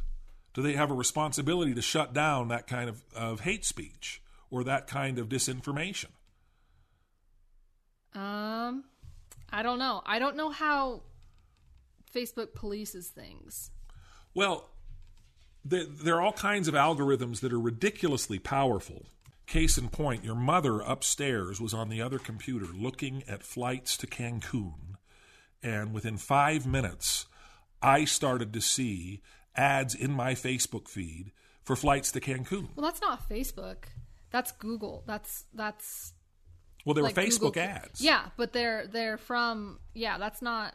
Do 0.55 0.63
they 0.63 0.75
have 0.75 0.91
a 0.91 0.95
responsibility 0.95 1.75
to 1.75 1.83
shut 1.83 2.13
down 2.13 2.49
that 2.49 2.67
kind 2.67 2.89
of, 2.89 3.03
of 3.17 3.41
hate 3.41 3.65
speech 3.65 4.23
or 4.51 4.65
that 4.65 4.87
kind 4.87 5.19
of 5.19 5.29
disinformation? 5.29 6.11
Um, 8.15 8.85
I 9.51 9.63
don't 9.63 9.79
know. 9.79 10.03
I 10.05 10.19
don't 10.19 10.37
know 10.37 10.51
how 10.51 11.03
Facebook 12.15 12.53
polices 12.53 13.07
things. 13.07 13.71
Well, 14.35 14.69
there, 15.65 15.85
there 15.85 16.17
are 16.17 16.23
all 16.23 16.33
kinds 16.33 16.69
of 16.69 16.75
algorithms 16.75 17.41
that 17.41 17.53
are 17.53 17.61
ridiculously 17.61 18.39
powerful. 18.39 19.07
Case 19.47 19.77
in 19.77 19.89
point, 19.89 20.25
your 20.25 20.35
mother 20.35 20.81
upstairs 20.81 21.61
was 21.61 21.75
on 21.75 21.89
the 21.89 22.01
other 22.01 22.19
computer 22.19 22.67
looking 22.67 23.23
at 23.29 23.43
flights 23.43 23.97
to 23.99 24.07
Cancun, 24.07 24.97
and 25.63 25.93
within 25.93 26.17
five 26.17 26.67
minutes, 26.67 27.27
I 27.81 28.05
started 28.05 28.53
to 28.53 28.61
see 28.61 29.21
ads 29.57 29.95
in 29.95 30.13
my 30.13 30.35
Facebook 30.35 30.89
feed 30.89 31.33
for 31.65 31.77
flights 31.77 32.13
to 32.13 32.21
Cancun. 32.21 32.69
Well, 32.77 32.85
that's 32.87 33.01
not 33.01 33.29
Facebook. 33.29 33.85
That's 34.31 34.53
Google. 34.53 35.05
That's 35.07 35.45
that's 35.55 36.13
Well, 36.85 36.95
they 36.95 37.03
were 37.03 37.09
like 37.09 37.17
Facebook 37.17 37.55
Google- 37.55 37.63
ads. 37.63 38.01
Yeah, 38.01 38.29
but 38.37 38.53
they're 38.53 38.87
they're 38.87 39.19
from 39.19 39.79
yeah. 39.95 40.19
That's 40.19 40.43
not 40.43 40.75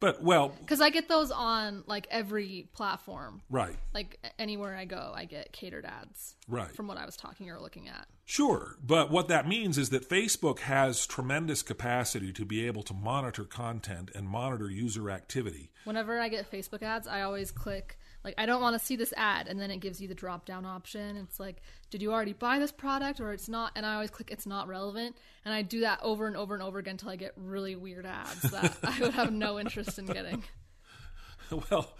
But, 0.00 0.22
well, 0.22 0.48
because 0.60 0.80
I 0.80 0.88
get 0.88 1.08
those 1.08 1.30
on 1.30 1.84
like 1.86 2.06
every 2.10 2.68
platform. 2.72 3.42
right, 3.50 3.76
Like 3.92 4.18
anywhere 4.38 4.74
I 4.74 4.86
go, 4.86 5.12
I 5.14 5.26
get 5.26 5.52
catered 5.52 5.84
ads. 5.84 6.36
right. 6.48 6.74
From 6.74 6.88
what 6.88 6.96
I 6.96 7.04
was 7.04 7.16
talking 7.16 7.50
or 7.50 7.60
looking 7.60 7.88
at. 7.88 8.08
Sure, 8.24 8.76
but 8.82 9.10
what 9.10 9.28
that 9.28 9.46
means 9.46 9.76
is 9.76 9.90
that 9.90 10.08
Facebook 10.08 10.60
has 10.60 11.06
tremendous 11.06 11.62
capacity 11.62 12.32
to 12.32 12.44
be 12.44 12.66
able 12.66 12.82
to 12.84 12.94
monitor 12.94 13.44
content 13.44 14.10
and 14.14 14.26
monitor 14.26 14.70
user 14.70 15.10
activity. 15.10 15.70
Whenever 15.84 16.18
I 16.18 16.28
get 16.28 16.50
Facebook 16.50 16.82
ads, 16.82 17.06
I 17.06 17.22
always 17.22 17.50
click 17.50 17.98
like 18.24 18.34
I 18.36 18.46
don't 18.46 18.60
want 18.60 18.78
to 18.78 18.84
see 18.84 18.96
this 18.96 19.14
ad, 19.16 19.48
and 19.48 19.60
then 19.60 19.70
it 19.70 19.78
gives 19.78 20.00
you 20.00 20.08
the 20.08 20.14
drop 20.14 20.44
down 20.44 20.66
option. 20.66 21.16
It's 21.16 21.40
like, 21.40 21.62
did 21.90 22.02
you 22.02 22.12
already 22.12 22.32
buy 22.32 22.58
this 22.58 22.72
product 22.72 23.20
or 23.20 23.32
it's 23.32 23.48
not? 23.48 23.72
And 23.76 23.86
I 23.86 23.94
always 23.94 24.10
click 24.10 24.30
it's 24.30 24.46
not 24.46 24.68
relevant, 24.68 25.16
and 25.44 25.54
I 25.54 25.62
do 25.62 25.80
that 25.80 26.00
over 26.02 26.26
and 26.26 26.36
over 26.36 26.54
and 26.54 26.62
over 26.62 26.78
again 26.78 26.92
until 26.92 27.10
I 27.10 27.16
get 27.16 27.32
really 27.36 27.76
weird 27.76 28.06
ads 28.06 28.42
that 28.42 28.76
I 28.84 29.00
would 29.00 29.14
have 29.14 29.32
no 29.32 29.58
interest 29.58 29.98
in 29.98 30.06
getting. 30.06 30.44
well, 31.70 31.92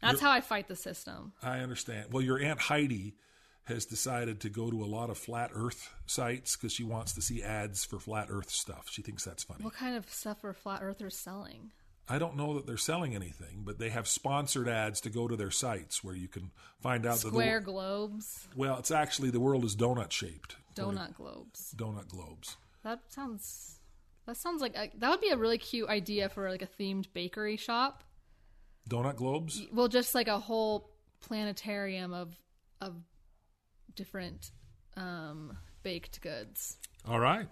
That's 0.00 0.20
how 0.20 0.30
I 0.30 0.40
fight 0.40 0.68
the 0.68 0.76
system. 0.76 1.32
I 1.42 1.58
understand. 1.58 2.12
Well, 2.12 2.22
your 2.22 2.38
Aunt 2.38 2.60
Heidi 2.60 3.16
has 3.64 3.86
decided 3.86 4.40
to 4.40 4.50
go 4.50 4.70
to 4.70 4.84
a 4.84 4.86
lot 4.86 5.08
of 5.10 5.16
flat 5.16 5.50
earth 5.54 5.92
sites 6.06 6.56
because 6.56 6.72
she 6.72 6.84
wants 6.84 7.14
to 7.14 7.22
see 7.22 7.42
ads 7.42 7.84
for 7.84 7.98
flat 7.98 8.28
earth 8.30 8.50
stuff. 8.50 8.88
She 8.90 9.02
thinks 9.02 9.24
that's 9.24 9.42
funny. 9.42 9.64
What 9.64 9.74
kind 9.74 9.96
of 9.96 10.08
stuff 10.10 10.44
are 10.44 10.52
flat 10.52 10.82
earthers 10.82 11.16
selling? 11.16 11.72
I 12.08 12.18
don't 12.18 12.36
know 12.36 12.54
that 12.54 12.66
they're 12.66 12.76
selling 12.76 13.14
anything, 13.14 13.62
but 13.64 13.78
they 13.78 13.88
have 13.88 14.06
sponsored 14.06 14.68
ads 14.68 15.00
to 15.02 15.10
go 15.10 15.26
to 15.26 15.36
their 15.36 15.50
sites 15.50 16.04
where 16.04 16.14
you 16.14 16.28
can 16.28 16.50
find 16.80 17.06
out 17.06 17.18
Square 17.18 17.60
the, 17.60 17.64
globes, 17.66 18.46
well, 18.54 18.78
it's 18.78 18.90
actually 18.90 19.30
the 19.30 19.40
world 19.40 19.64
is 19.64 19.74
donut 19.74 20.10
shaped. 20.10 20.56
donut 20.74 21.14
globes. 21.14 21.74
Donut 21.76 22.08
globes. 22.08 22.56
That 22.82 23.00
sounds. 23.08 23.80
That 24.26 24.36
sounds 24.36 24.60
like 24.60 24.76
a, 24.76 24.90
that 24.98 25.10
would 25.10 25.20
be 25.20 25.30
a 25.30 25.36
really 25.36 25.58
cute 25.58 25.88
idea 25.88 26.28
for 26.28 26.50
like 26.50 26.62
a 26.62 26.66
themed 26.66 27.06
bakery 27.14 27.56
shop. 27.56 28.04
Donut 28.88 29.16
globes? 29.16 29.62
Well, 29.72 29.88
just 29.88 30.14
like 30.14 30.28
a 30.28 30.38
whole 30.38 30.90
planetarium 31.20 32.12
of 32.12 32.34
of 32.80 32.94
different 33.94 34.50
um, 34.96 35.56
baked 35.82 36.20
goods. 36.20 36.78
All 37.08 37.20
right. 37.20 37.48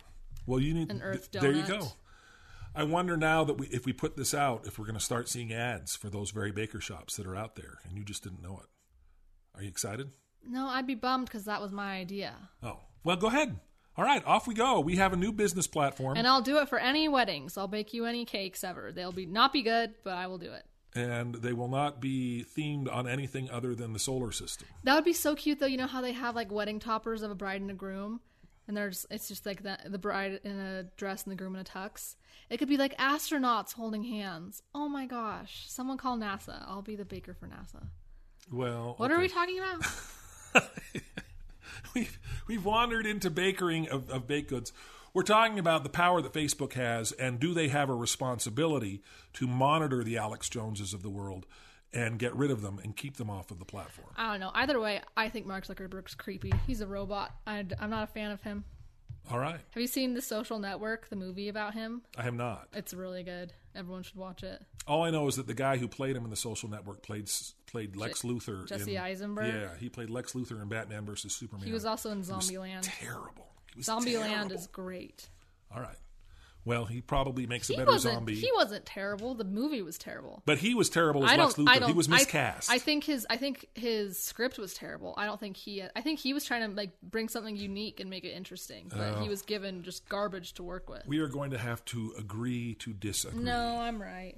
Well, 0.47 0.61
you 0.61 0.75
need 0.75 0.91
An 0.91 1.01
Earth 1.03 1.31
th- 1.31 1.43
There 1.43 1.53
you 1.53 1.67
go. 1.67 1.89
I 2.75 2.85
wonder 2.85 3.17
now 3.17 3.45
that 3.45 3.55
we, 3.59 3.67
if 3.69 3.85
we 3.87 3.93
put 3.93 4.17
this 4.17 4.33
out, 4.35 4.67
if 4.67 4.79
we're 4.79 4.87
going 4.87 4.99
to 4.99 5.05
start 5.05 5.29
seeing 5.29 5.53
ads 5.53 5.95
for 5.95 6.09
those 6.09 6.31
very 6.31 6.53
baker 6.53 6.81
shops 6.81 7.17
that 7.17 7.27
are 7.27 7.37
out 7.37 7.57
there, 7.57 7.79
and 7.85 7.97
you 7.97 8.05
just 8.05 8.23
didn't 8.23 8.43
know 8.43 8.61
it. 8.63 8.69
Are 9.55 9.63
you 9.63 9.69
excited? 9.69 10.11
No, 10.49 10.67
I'd 10.69 10.87
be 10.87 10.95
bummed 10.95 11.27
because 11.27 11.45
that 11.45 11.61
was 11.61 11.71
my 11.73 11.97
idea, 11.97 12.35
Oh, 12.63 12.81
well, 13.05 13.17
go 13.17 13.27
ahead. 13.29 13.59
All 13.97 14.05
right, 14.05 14.25
off 14.27 14.47
we 14.47 14.55
go. 14.55 14.81
We 14.81 14.97
have 14.97 15.13
a 15.13 15.17
new 15.17 15.33
business 15.33 15.67
platform, 15.67 16.17
and 16.17 16.27
I'll 16.27 16.41
do 16.41 16.57
it 16.59 16.69
for 16.71 16.79
any 16.79 17.09
weddings. 17.09 17.59
I'll 17.59 17.69
bake 17.69 17.93
you 17.93 18.07
any 18.07 18.25
cakes 18.25 18.65
ever. 18.65 18.91
They'll 18.91 19.13
be 19.13 19.27
not 19.27 19.53
be 19.53 19.61
good, 19.63 19.95
but 20.03 20.15
I 20.15 20.27
will 20.29 20.39
do 20.39 20.51
it. 20.53 20.65
and 20.95 21.35
they 21.37 21.53
will 21.53 21.69
not 21.69 22.01
be 22.01 22.45
themed 22.57 22.91
on 22.91 23.07
anything 23.07 23.51
other 23.51 23.75
than 23.75 23.93
the 23.93 23.99
solar 23.99 24.33
system. 24.33 24.67
That 24.85 24.95
would 24.95 25.05
be 25.05 25.13
so 25.13 25.35
cute, 25.35 25.61
though. 25.61 25.67
You 25.67 25.77
know 25.77 25.87
how 25.87 26.01
they 26.01 26.13
have 26.13 26.35
like 26.35 26.51
wedding 26.51 26.81
toppers 26.81 27.23
of 27.23 27.31
a 27.31 27.35
bride 27.35 27.61
and 27.61 27.71
a 27.71 27.75
groom, 27.75 28.21
and 28.69 28.77
there's 28.77 29.07
it's 29.11 29.29
just 29.29 29.45
like 29.47 29.63
the 29.63 29.79
the 29.87 29.99
bride 29.99 30.41
in 30.45 30.59
a 30.59 30.85
dress 30.97 31.25
and 31.25 31.33
the 31.33 31.37
groom 31.37 31.55
in 31.55 31.61
a 31.61 31.65
tux. 31.65 32.17
It 32.51 32.59
could 32.59 32.69
be 32.69 32.77
like 32.77 32.97
astronauts 32.99 33.73
holding 33.75 34.05
hands. 34.05 34.63
Oh 34.75 34.89
my 34.89 35.07
gosh! 35.07 35.65
Someone 35.69 35.99
call 35.99 36.17
NASA. 36.19 36.65
I'll 36.67 36.83
be 36.83 36.97
the 36.97 37.05
baker 37.05 37.35
for 37.35 37.47
NASA. 37.47 37.87
Well, 38.51 38.95
What 38.99 39.11
okay. 39.11 39.19
are 39.19 39.21
we 39.21 39.29
talking 39.29 39.59
about? 39.59 39.87
we've 41.95 42.19
we've 42.47 42.65
wandered 42.65 43.07
into 43.07 43.31
bakering 43.31 43.89
of, 43.89 44.11
of 44.11 44.27
baked 44.27 44.51
goods. 44.51 44.73
We're 45.15 45.23
talking 45.23 45.59
about 45.59 45.83
the 45.83 45.91
power 45.91 46.23
that 46.23 46.33
Facebook 46.33 46.73
has, 46.73 47.13
and 47.13 47.39
do 47.39 47.53
they 47.53 47.69
have 47.69 47.91
a 47.91 47.95
responsibility 47.95 49.03
to 49.35 49.47
monitor 49.47 50.03
the 50.03 50.17
Alex 50.17 50.49
Joneses 50.49 50.95
of 50.95 51.03
the 51.03 51.11
world 51.11 51.45
and 51.95 52.19
get 52.19 52.35
rid 52.35 52.51
of 52.51 52.63
them 52.63 52.79
and 52.83 52.97
keep 52.97 53.17
them 53.17 53.31
off 53.31 53.51
of 53.51 53.59
the 53.59 53.65
platform? 53.65 54.09
I 54.17 54.33
don't 54.33 54.41
know. 54.41 54.51
Either 54.55 54.81
way, 54.81 55.01
I 55.17 55.29
think 55.29 55.47
Mark 55.47 55.67
Zuckerberg's 55.67 56.15
creepy. 56.15 56.53
He's 56.67 56.81
a 56.81 56.87
robot. 56.87 57.35
I, 57.47 57.65
am 57.81 57.91
not 57.91 58.05
a 58.05 58.07
fan 58.07 58.31
of 58.31 58.43
him. 58.43 58.65
All 59.31 59.39
right, 59.39 59.61
Have 59.71 59.81
you 59.81 59.87
seen 59.87 60.15
The 60.15 60.21
Social 60.21 60.59
Network, 60.59 61.09
the 61.09 61.17
movie 61.17 61.49
about 61.49 61.75
him? 61.75 62.03
I 62.19 62.23
have 62.23 62.35
not. 62.35 62.67
It's 62.73 62.93
really 62.93 63.23
good. 63.23 63.53
Everyone 63.75 64.03
should 64.03 64.17
watch 64.17 64.43
it. 64.43 64.61
All 64.87 65.05
I 65.05 65.11
know 65.11 65.29
is 65.29 65.37
that 65.37 65.47
the 65.47 65.55
guy 65.55 65.77
who 65.77 65.87
played 65.87 66.17
him 66.17 66.25
in 66.25 66.31
the 66.31 66.37
Social 66.37 66.69
Network 66.69 67.03
played 67.03 67.31
played 67.67 67.97
Lex 67.97 68.23
Luthor. 68.23 68.67
Jesse 68.67 68.97
in, 68.97 69.03
Eisenberg? 69.03 69.55
Yeah, 69.55 69.71
he 69.79 69.89
played 69.89 70.11
Lex 70.11 70.33
Luthor 70.33 70.61
in 70.61 70.69
Batman 70.69 71.07
versus 71.07 71.33
Superman. 71.33 71.65
He 71.65 71.73
was 71.73 71.85
also 71.85 72.11
in 72.11 72.23
Zombieland. 72.23 72.81
Terrible. 72.83 73.49
Zombieland 73.79 74.29
terrible. 74.29 74.53
is 74.53 74.67
great. 74.67 75.29
All 75.75 75.81
right. 75.81 75.97
Well, 76.65 76.85
he 76.85 77.01
probably 77.01 77.47
makes 77.47 77.69
a 77.71 77.75
better 77.77 77.99
zombie. 77.99 78.37
He 78.37 78.49
wasn't 78.55 78.87
terrible. 78.87 79.35
The 79.35 79.43
movie 79.45 79.83
was 79.83 79.99
terrible. 79.99 80.43
but 80.47 80.59
he 80.59 80.75
was 80.75 80.89
terrible 80.89 81.25
as 81.25 81.33
I 81.33 81.37
Lex. 81.37 81.55
Luthor. 81.55 81.87
He 81.89 81.93
was 81.93 82.09
I- 82.09 82.13
miscast. 82.13 82.71
I, 82.71 82.79
think 82.79 83.03
his. 83.05 83.27
I 83.29 83.37
think 83.37 83.67
his 83.75 84.19
script 84.19 84.59
was 84.59 84.73
terrible. 84.73 85.13
I 85.17 85.27
don't 85.27 85.41
think 85.41 85.57
he. 85.57 85.83
I 85.97 86.01
think 86.03 86.21
he 86.21 86.33
was 86.33 86.45
trying 86.45 86.71
to 86.71 86.77
like 86.77 86.93
bring 87.03 87.29
something 87.29 87.57
unique 87.57 87.99
and 87.99 88.09
make 88.09 88.25
it 88.25 88.31
interesting, 88.31 88.87
but 88.91 89.17
Oh. 89.17 89.23
he 89.23 89.29
was 89.29 89.43
given 89.43 89.83
just 89.83 90.09
garbage 90.09 90.53
to 90.55 90.63
work 90.63 90.89
with. 90.89 91.05
we 91.07 91.19
are 91.19 91.29
going 91.29 91.51
to 91.51 91.59
have 91.59 91.85
to 91.87 92.15
agree 92.19 92.75
to 92.77 92.93
disagree. 92.93 93.43
No, 93.43 93.79
I'm 93.81 94.01
right. 94.01 94.37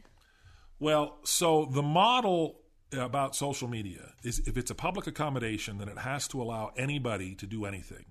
Well, 0.80 1.18
so 1.24 1.66
the 1.66 1.82
model 1.82 2.60
about 2.92 3.34
social 3.36 3.68
media 3.68 4.12
is 4.22 4.38
if 4.46 4.56
it's 4.56 4.70
a 4.70 4.74
public 4.74 5.06
accommodation, 5.06 5.78
then 5.78 5.88
it 5.88 5.98
has 5.98 6.26
to 6.28 6.40
allow 6.40 6.72
anybody 6.76 7.34
to 7.36 7.46
do 7.46 7.64
anything. 7.64 8.04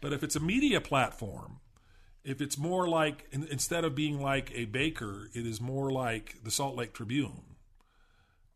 But 0.00 0.12
if 0.12 0.22
it's 0.22 0.36
a 0.36 0.40
media 0.40 0.80
platform, 0.80 1.60
if 2.26 2.40
it's 2.40 2.58
more 2.58 2.88
like 2.88 3.26
in, 3.30 3.46
instead 3.46 3.84
of 3.84 3.94
being 3.94 4.20
like 4.20 4.50
a 4.54 4.66
baker, 4.66 5.30
it 5.32 5.46
is 5.46 5.60
more 5.60 5.90
like 5.90 6.36
the 6.42 6.50
Salt 6.50 6.76
Lake 6.76 6.92
Tribune. 6.92 7.42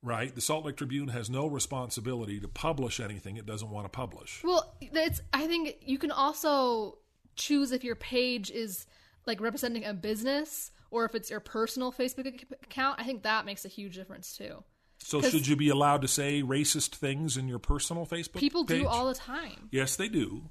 Right? 0.03 0.35
The 0.35 0.41
Salt 0.41 0.65
Lake 0.65 0.77
Tribune 0.77 1.09
has 1.09 1.29
no 1.29 1.47
responsibility 1.47 2.41
to 2.41 2.49
publish 2.49 3.01
anything 3.01 3.37
it 3.37 3.45
doesn't 3.45 3.71
want 3.71 3.85
to 3.85 3.91
publish. 3.91 4.43
Well, 4.43 4.75
it's. 4.81 5.21
I 5.33 5.47
think 5.47 5.77
you 5.83 5.99
can 5.99 6.11
also 6.11 6.99
choose 7.37 7.71
if 7.71 7.85
your 7.85 7.97
page 7.97 8.51
is 8.51 8.87
like 9.27 9.41
representing 9.41 9.85
a 9.85 9.93
business 9.95 10.71
or 10.91 11.05
if 11.05 11.15
it's 11.15 11.31
your 11.31 11.41
personal 11.41 11.93
Facebook 11.93 12.27
account. 12.65 12.99
I 12.99 13.05
think 13.05 13.23
that 13.23 13.45
makes 13.45 13.65
a 13.65 13.69
huge 13.69 13.95
difference 13.95 14.37
too. 14.37 14.65
So 15.03 15.21
should 15.23 15.47
you 15.47 15.57
be 15.57 15.69
allowed 15.69 16.03
to 16.03 16.09
say 16.09 16.43
racist 16.43 16.97
things 16.97 17.37
in 17.37 17.49
your 17.49 17.59
personal 17.59 18.07
Facebook 18.07 18.39
People 18.39 18.65
page? 18.65 18.83
do 18.83 18.89
all 18.89 19.07
the 19.07 19.15
time. 19.15 19.69
Yes, 19.71 19.97
they 19.97 20.09
do. 20.09 20.51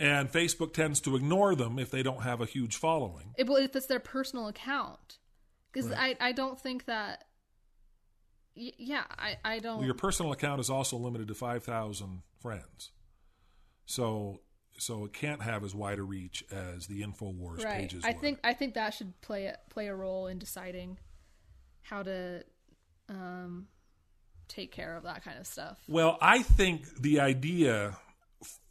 And 0.00 0.32
Facebook 0.32 0.72
tends 0.72 0.98
to 1.02 1.14
ignore 1.14 1.54
them 1.54 1.78
if 1.78 1.90
they 1.90 2.02
don't 2.02 2.22
have 2.22 2.40
a 2.40 2.46
huge 2.46 2.76
following. 2.76 3.34
It, 3.36 3.46
well, 3.46 3.58
if 3.58 3.76
it's 3.76 3.86
their 3.86 4.00
personal 4.00 4.48
account, 4.48 5.18
because 5.70 5.92
I, 5.92 6.16
I 6.18 6.32
don't 6.32 6.58
think 6.58 6.86
that. 6.86 7.24
y- 8.56 8.72
Yeah, 8.78 9.04
I, 9.10 9.36
I 9.44 9.58
don't. 9.58 9.76
Well, 9.76 9.84
your 9.84 9.94
personal 9.94 10.32
account 10.32 10.58
is 10.58 10.70
also 10.70 10.96
limited 10.96 11.28
to 11.28 11.34
5,000 11.34 12.22
friends. 12.40 12.92
So 13.84 14.40
so 14.78 15.04
it 15.04 15.12
can't 15.12 15.42
have 15.42 15.62
as 15.62 15.74
wide 15.74 15.98
a 15.98 16.02
reach 16.02 16.42
as 16.50 16.86
the 16.86 17.02
InfoWars 17.02 17.62
right. 17.62 17.80
pages 17.80 18.02
I 18.02 18.14
think 18.14 18.38
I 18.42 18.54
think 18.54 18.74
that 18.74 18.94
should 18.94 19.20
play 19.20 19.46
a, 19.46 19.58
play 19.68 19.88
a 19.88 19.94
role 19.94 20.26
in 20.26 20.38
deciding 20.38 20.98
how 21.82 22.02
to 22.04 22.42
um, 23.10 23.66
take 24.48 24.72
care 24.72 24.96
of 24.96 25.02
that 25.02 25.22
kind 25.24 25.38
of 25.38 25.46
stuff. 25.46 25.78
Well, 25.88 26.16
I 26.20 26.42
think 26.42 26.86
the 27.00 27.20
idea 27.20 27.98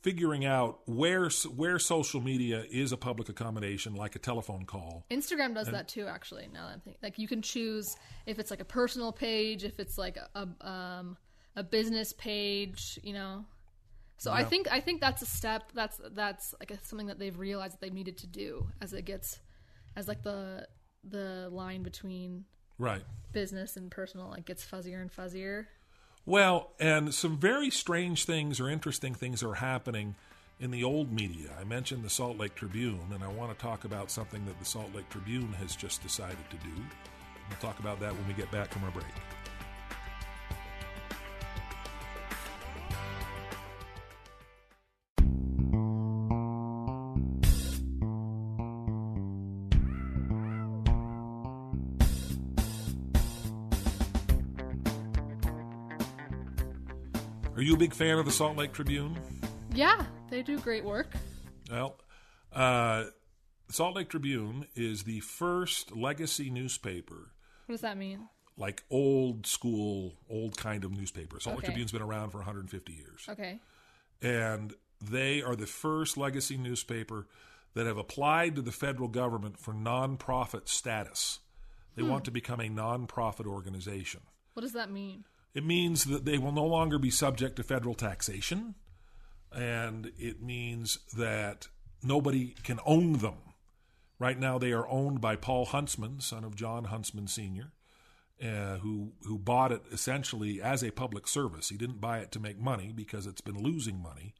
figuring 0.01 0.45
out 0.45 0.79
where 0.85 1.29
where 1.55 1.79
social 1.79 2.21
media 2.21 2.63
is 2.71 2.91
a 2.91 2.97
public 2.97 3.29
accommodation 3.29 3.95
like 3.95 4.15
a 4.15 4.19
telephone 4.19 4.65
call 4.65 5.05
Instagram 5.11 5.53
does 5.53 5.67
that 5.67 5.87
too, 5.87 6.07
actually. 6.07 6.47
Now 6.53 6.67
that 6.67 6.73
I'm 6.73 6.79
thinking, 6.79 6.99
like 7.03 7.19
you 7.19 7.27
can 7.27 7.41
choose 7.41 7.97
if 8.25 8.39
it's 8.39 8.51
like 8.51 8.61
a 8.61 8.65
personal 8.65 9.11
page, 9.11 9.63
if 9.63 9.79
it's 9.79 9.97
like 9.97 10.17
a 10.17 10.29
a, 10.35 10.67
um, 10.67 11.17
a 11.55 11.63
business 11.63 12.13
page, 12.13 12.99
you 13.03 13.13
know. 13.13 13.45
So 14.17 14.33
I 14.33 14.43
think 14.43 14.69
I 14.69 14.81
think 14.81 14.99
that's 14.99 15.21
a 15.21 15.25
step. 15.25 15.71
That's 15.73 15.99
that's 16.11 16.53
like 16.59 16.71
a, 16.71 16.83
something 16.83 17.07
that 17.07 17.19
they've 17.19 17.37
realized 17.37 17.75
that 17.75 17.81
they 17.81 17.89
needed 17.89 18.17
to 18.19 18.27
do 18.27 18.67
as 18.81 18.91
it 18.91 19.05
gets 19.05 19.39
as 19.95 20.07
like 20.09 20.23
the 20.23 20.67
the 21.05 21.47
line 21.51 21.83
between 21.83 22.43
right 22.77 23.03
business 23.31 23.77
and 23.77 23.89
personal 23.89 24.29
like 24.29 24.45
gets 24.45 24.65
fuzzier 24.65 25.01
and 25.01 25.11
fuzzier. 25.11 25.67
Well, 26.29 26.69
and 26.79 27.11
some 27.11 27.39
very 27.39 27.71
strange 27.71 28.25
things 28.25 28.59
or 28.59 28.69
interesting 28.69 29.15
things 29.15 29.41
are 29.41 29.55
happening 29.55 30.13
in 30.59 30.69
the 30.69 30.83
old 30.83 31.11
media. 31.11 31.49
I 31.59 31.63
mentioned 31.63 32.03
the 32.03 32.09
Salt 32.11 32.37
Lake 32.37 32.53
Tribune, 32.53 33.07
and 33.11 33.23
I 33.23 33.27
want 33.29 33.51
to 33.51 33.59
talk 33.59 33.83
about 33.83 34.11
something 34.11 34.45
that 34.45 34.59
the 34.59 34.65
Salt 34.65 34.93
Lake 34.93 35.09
Tribune 35.09 35.51
has 35.53 35.75
just 35.75 36.03
decided 36.03 36.47
to 36.51 36.57
do. 36.57 36.83
We'll 37.49 37.57
talk 37.59 37.79
about 37.79 37.99
that 38.01 38.13
when 38.13 38.27
we 38.27 38.35
get 38.35 38.51
back 38.51 38.71
from 38.71 38.83
our 38.83 38.91
break. 38.91 39.05
Big 57.89 57.97
fan 57.97 58.19
of 58.19 58.25
the 58.25 58.31
Salt 58.31 58.55
Lake 58.55 58.71
Tribune? 58.71 59.17
Yeah, 59.73 60.05
they 60.29 60.43
do 60.43 60.59
great 60.59 60.85
work. 60.85 61.07
Well, 61.71 61.97
uh, 62.53 63.05
Salt 63.69 63.95
Lake 63.95 64.09
Tribune 64.09 64.67
is 64.75 65.03
the 65.03 65.21
first 65.21 65.95
legacy 65.95 66.51
newspaper, 66.51 67.31
What 67.65 67.73
does 67.73 67.81
that 67.81 67.97
mean? 67.97 68.29
like 68.57 68.83
old 68.91 69.47
school, 69.47 70.13
old 70.29 70.55
kind 70.55 70.83
of 70.83 70.91
newspaper. 70.91 71.39
Salt 71.39 71.55
Lake 71.57 71.65
Tribune's 71.65 71.91
been 71.91 72.01
around 72.03 72.29
for 72.29 72.37
150 72.37 72.93
years. 72.93 73.25
Okay. 73.27 73.59
And 74.21 74.73
they 75.01 75.41
are 75.41 75.55
the 75.55 75.65
first 75.65 76.15
legacy 76.17 76.57
newspaper 76.57 77.25
that 77.73 77.87
have 77.87 77.97
applied 77.97 78.55
to 78.55 78.61
the 78.61 78.71
federal 78.71 79.07
government 79.07 79.57
for 79.57 79.73
nonprofit 79.73 80.67
status. 80.67 81.39
They 81.95 82.03
want 82.03 82.25
to 82.25 82.31
become 82.31 82.59
a 82.59 82.69
nonprofit 82.69 83.47
organization. 83.47 84.21
What 84.53 84.61
does 84.61 84.73
that 84.73 84.91
mean? 84.91 85.23
It 85.53 85.65
means 85.65 86.05
that 86.05 86.25
they 86.25 86.37
will 86.37 86.51
no 86.51 86.65
longer 86.65 86.99
be 86.99 87.09
subject 87.09 87.55
to 87.55 87.63
federal 87.63 87.95
taxation, 87.95 88.75
and 89.51 90.11
it 90.17 90.41
means 90.41 90.99
that 91.17 91.67
nobody 92.03 92.55
can 92.63 92.79
own 92.85 93.13
them. 93.13 93.37
Right 94.19 94.37
now, 94.37 94.57
they 94.57 94.73
are 94.73 94.87
owned 94.87 95.21
by 95.21 95.35
Paul 95.35 95.65
Huntsman, 95.65 96.19
son 96.19 96.43
of 96.43 96.55
John 96.55 96.85
Huntsman 96.85 97.27
Sr., 97.27 97.71
uh, 98.43 98.77
who 98.77 99.13
who 99.25 99.37
bought 99.37 99.71
it 99.71 99.81
essentially 99.91 100.61
as 100.61 100.83
a 100.83 100.91
public 100.91 101.27
service. 101.27 101.69
He 101.69 101.77
didn't 101.77 101.99
buy 101.99 102.19
it 102.19 102.31
to 102.33 102.39
make 102.39 102.59
money 102.59 102.93
because 102.95 103.25
it's 103.25 103.41
been 103.41 103.61
losing 103.61 104.01
money, 104.01 104.33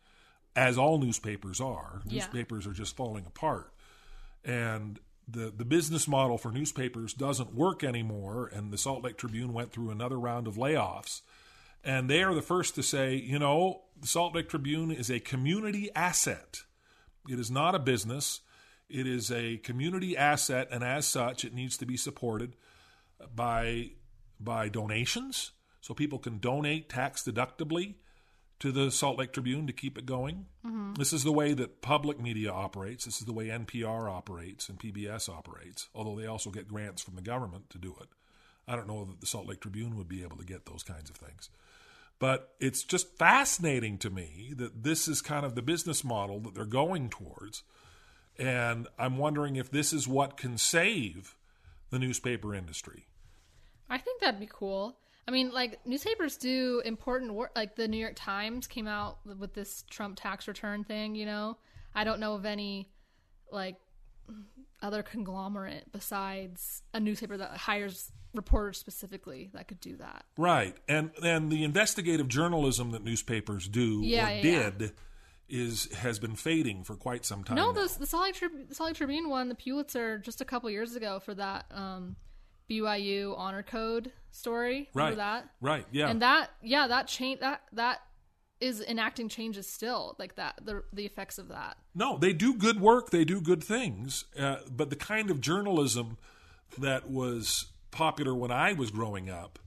as 0.56 0.78
all 0.78 1.00
newspapers 1.00 1.60
are. 1.60 2.02
Yeah. 2.06 2.24
Newspapers 2.24 2.67
are 2.67 2.74
just 2.74 2.95
falling 2.95 3.26
apart, 3.26 3.74
and 4.43 5.00
the 5.32 5.52
the 5.56 5.65
business 5.65 6.08
model 6.08 6.38
for 6.38 6.52
newspapers 6.52 7.13
doesn't 7.13 7.54
work 7.54 7.84
anymore, 7.84 8.50
and 8.54 8.72
the 8.72 8.78
Salt 8.78 9.04
Lake 9.04 9.18
Tribune 9.18 9.54
went 9.54 9.72
through 9.72 9.92
another 9.92 10.20
round 10.20 10.48
of 10.48 10.56
layoffs. 10.56 11.22
And 11.84 12.10
they 12.10 12.24
are 12.24 12.34
the 12.34 12.42
first 12.42 12.76
to 12.76 12.84
say, 12.84 13.15
you 13.15 13.39
know, 13.39 13.84
the 14.00 14.08
Salt 14.08 14.36
Lake 14.36 14.50
Tribune 14.50 14.92
is 14.92 15.10
a 15.10 15.20
community 15.20 15.89
asset. 15.96 16.63
It 17.30 17.39
is 17.39 17.50
not 17.50 17.76
a 17.76 17.80
business. 17.80 18.42
It 18.89 19.08
is 19.08 19.32
a 19.32 19.58
community 19.58 20.18
asset, 20.18 20.68
and 20.72 20.84
as 20.84 21.06
such, 21.06 21.46
it 21.46 21.54
needs 21.54 21.78
to 21.78 21.86
be 21.86 21.96
supported 21.96 22.56
by 23.34 23.92
by 24.39 24.70
donations, 24.70 25.52
so 25.82 25.94
people 25.94 26.18
can 26.18 26.39
donate 26.39 26.89
tax 26.89 27.24
deductibly 27.24 27.96
to 28.60 28.72
the 28.72 28.91
Salt 28.91 29.17
Lake 29.17 29.32
Tribune 29.32 29.67
to 29.67 29.74
keep 29.74 29.98
it 29.98 30.06
going. 30.06 30.45
Mm-hmm. 30.65 30.95
This 30.95 31.13
is 31.13 31.24
the 31.24 31.32
way 31.32 31.54
that 31.54 31.82
public 31.82 32.19
media 32.19 32.52
operates. 32.52 33.06
This 33.06 33.19
is 33.19 33.26
the 33.26 33.34
way 33.34 33.48
NPR 33.48 34.10
operates 34.10 34.69
and 34.69 34.80
PBS 34.80 35.30
operates, 35.30 35.88
although 35.95 36.19
they 36.19 36.28
also 36.28 36.50
get 36.50 36.67
grants 36.67 37.02
from 37.02 37.15
the 37.15 37.22
government 37.22 37.69
to 37.69 37.78
do 37.78 37.95
it. 38.02 38.10
I 38.67 38.76
don't 38.76 38.88
know 38.88 39.06
that 39.06 39.22
the 39.22 39.28
Salt 39.28 39.48
Lake 39.48 39.62
Tribune 39.62 39.98
would 39.98 40.10
be 40.10 40.24
able 40.24 40.38
to 40.38 40.45
get 40.45 40.65
those 40.65 40.84
kinds 40.84 41.10
of 41.10 41.15
things. 41.15 41.50
But 42.19 42.54
it's 42.60 42.84
just 42.84 43.17
fascinating 43.17 43.98
to 44.00 44.10
me 44.10 44.54
that 44.58 44.84
this 44.84 45.08
is 45.08 45.22
kind 45.22 45.45
of 45.45 45.56
the 45.56 45.62
business 45.62 46.04
model 46.04 46.39
that 46.41 46.54
they're 46.54 46.65
going 46.65 47.10
towards. 47.10 47.63
And 48.38 48.88
I'm 48.98 49.17
wondering 49.17 49.56
if 49.56 49.72
this 49.72 49.93
is 49.93 50.08
what 50.08 50.38
can 50.38 50.58
save 50.58 51.36
the 51.89 52.00
newspaper 52.00 52.54
industry. 52.54 53.08
I 53.89 53.98
think 53.98 54.22
that'd 54.22 54.39
be 54.39 54.50
cool. 54.52 54.98
I 55.30 55.32
mean, 55.32 55.52
like 55.52 55.86
newspapers 55.86 56.38
do 56.38 56.82
important 56.84 57.36
work. 57.36 57.52
Like 57.56 57.76
the 57.76 57.88
New 57.88 58.00
York 58.00 58.15
Times 58.15 58.65
came 58.65 58.88
out 58.88 59.20
with 59.24 59.54
this 59.54 59.84
Trump 59.88 60.18
tax 60.20 60.48
return 60.48 60.84
thing. 60.84 61.13
You 61.13 61.28
know, 61.28 61.58
I 61.94 62.04
don't 62.04 62.20
know 62.20 62.34
of 62.34 62.48
any 62.48 62.89
like 63.52 63.76
other 64.82 65.04
conglomerate 65.04 65.92
besides 65.92 66.82
a 66.96 67.00
newspaper 67.00 67.38
that 67.38 67.58
hires 67.58 68.12
reporters 68.34 68.80
specifically 68.80 69.52
that 69.54 69.68
could 69.68 69.80
do 69.80 69.98
that. 69.98 70.26
Right, 70.36 70.76
and 70.88 71.12
and 71.24 71.52
the 71.52 71.63
investigative 71.63 72.28
journalism 72.28 72.89
that 72.94 73.04
newspapers 73.04 73.68
do 73.68 74.02
yeah, 74.04 74.30
or 74.30 74.32
yeah, 74.32 74.42
did. 74.42 74.82
Yeah. 74.82 74.88
Is 75.52 75.92
has 75.94 76.20
been 76.20 76.36
fading 76.36 76.84
for 76.84 76.96
quite 76.96 77.26
some 77.26 77.44
time. 77.44 77.56
No, 77.56 77.72
the 77.72 77.92
the 78.00 78.06
Salt 78.06 78.24
Lake, 78.24 78.36
Tri- 78.36 78.50
the 78.68 78.76
Salt 78.76 78.89
Lake 78.89 78.98
Tribune 78.98 79.30
won 79.30 79.50
the 79.50 79.56
Pulitzer 79.56 80.20
just 80.20 80.42
a 80.42 80.46
couple 80.46 80.70
years 80.70 80.96
ago 80.96 81.20
for 81.20 81.34
that 81.34 81.65
um, 81.72 82.15
BYU 82.69 83.38
honor 83.38 83.63
code 83.63 84.12
story. 84.32 84.89
Right, 84.93 85.15
that? 85.15 85.49
Right, 85.62 85.86
yeah, 85.91 86.10
and 86.10 86.21
that 86.21 86.51
yeah 86.62 86.88
that 86.88 87.08
change 87.08 87.39
that 87.39 87.62
that 87.73 87.99
is 88.62 88.82
enacting 88.82 89.29
changes 89.29 89.67
still 89.67 90.15
like 90.19 90.36
that 90.36 90.60
the 90.63 90.84
the 90.93 91.05
effects 91.05 91.38
of 91.38 91.47
that. 91.49 91.77
No, 91.95 92.17
they 92.17 92.34
do 92.34 92.53
good 92.53 92.79
work. 92.79 93.10
They 93.10 93.25
do 93.25 93.41
good 93.41 93.63
things, 93.63 94.25
uh, 94.38 94.58
but 94.69 94.89
the 94.89 94.95
kind 94.95 95.32
of 95.32 95.41
journalism 95.41 96.17
that 96.77 97.10
was 97.10 97.67
popular 97.91 98.36
when 98.36 98.51
I 98.51 98.73
was 98.73 98.91
growing 98.91 99.29
up 99.29 99.60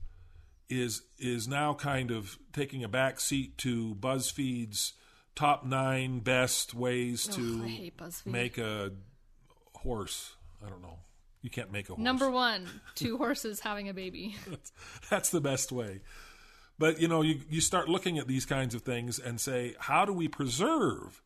is 0.69 1.03
is 1.19 1.49
now 1.49 1.75
kind 1.75 2.11
of 2.11 2.39
taking 2.53 2.85
a 2.85 2.89
back 2.89 3.21
seat 3.21 3.59
to 3.59 3.95
BuzzFeed's 3.97 4.95
top 5.35 5.65
nine 5.65 6.21
best 6.21 6.75
ways 6.75 7.29
Ugh, 7.29 7.37
to 7.37 7.63
I 7.65 7.69
hate 7.69 7.97
BuzzFeed. 7.97 8.27
make 8.27 8.59
a 8.59 8.93
horse. 9.77 10.37
I 10.65 10.69
don't 10.69 10.83
know. 10.83 10.99
You 11.43 11.51
can't 11.51 11.71
make 11.73 11.87
a 11.89 11.95
horse. 11.95 12.01
Number 12.05 12.31
one, 12.31 12.67
two 12.95 13.19
horses 13.19 13.61
having 13.61 13.89
a 13.89 13.95
baby. 13.95 14.37
that's, 14.49 14.73
that's 15.11 15.31
the 15.31 15.41
best 15.41 15.73
way. 15.73 16.01
But 16.79 17.01
you 17.01 17.09
know, 17.09 17.23
you 17.23 17.41
you 17.51 17.61
start 17.61 17.89
looking 17.89 18.19
at 18.19 18.27
these 18.27 18.47
kinds 18.47 18.75
of 18.75 18.83
things 18.83 19.19
and 19.19 19.41
say, 19.41 19.75
how 19.79 20.05
do 20.05 20.13
we 20.13 20.29
preserve 20.29 21.21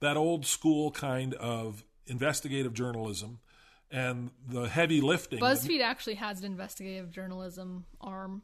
that 0.00 0.16
old 0.16 0.46
school 0.46 0.90
kind 0.90 1.34
of 1.34 1.84
investigative 2.06 2.72
journalism 2.74 3.40
and 3.90 4.30
the 4.48 4.68
heavy 4.68 5.00
lifting? 5.00 5.40
that- 5.40 5.44
BuzzFeed 5.58 5.80
actually 5.82 6.14
has 6.14 6.40
an 6.40 6.46
investigative 6.46 7.10
journalism 7.10 7.84
arm 8.00 8.42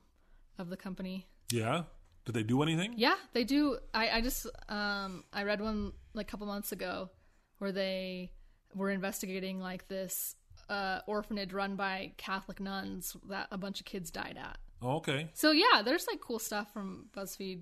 of 0.59 0.69
the 0.69 0.77
company. 0.77 1.27
yeah. 1.51 1.85
Did 2.25 2.35
they 2.37 2.45
do 2.45 2.63
anything? 2.63 2.95
Yeah, 2.97 3.17
they 3.33 3.43
do. 3.43 3.79
I, 3.93 4.09
I 4.11 4.21
just 4.21 4.47
um 4.69 5.25
I 5.33 5.43
read 5.43 5.61
one 5.61 5.93
like 6.15 6.29
a 6.29 6.31
couple 6.31 6.47
months 6.47 6.71
ago 6.71 7.11
where 7.59 7.73
they 7.73 8.31
were 8.77 8.91
investigating 8.91 9.59
like 9.59 9.89
this 9.89 10.37
uh 10.69 11.01
orphanage 11.07 11.53
run 11.53 11.77
by 11.77 12.13
Catholic 12.17 12.61
nuns 12.61 13.17
that 13.29 13.49
a 13.51 13.59
bunch 13.59 13.81
of 13.81 13.87
kids 13.87 14.11
died 14.11 14.39
at. 14.41 14.59
Oh, 14.83 14.97
okay. 14.97 15.31
So 15.35 15.53
yeah, 15.53 15.83
there's 15.85 16.07
like 16.07 16.21
cool 16.21 16.39
stuff 16.39 16.73
from 16.73 17.07
BuzzFeed, 17.17 17.61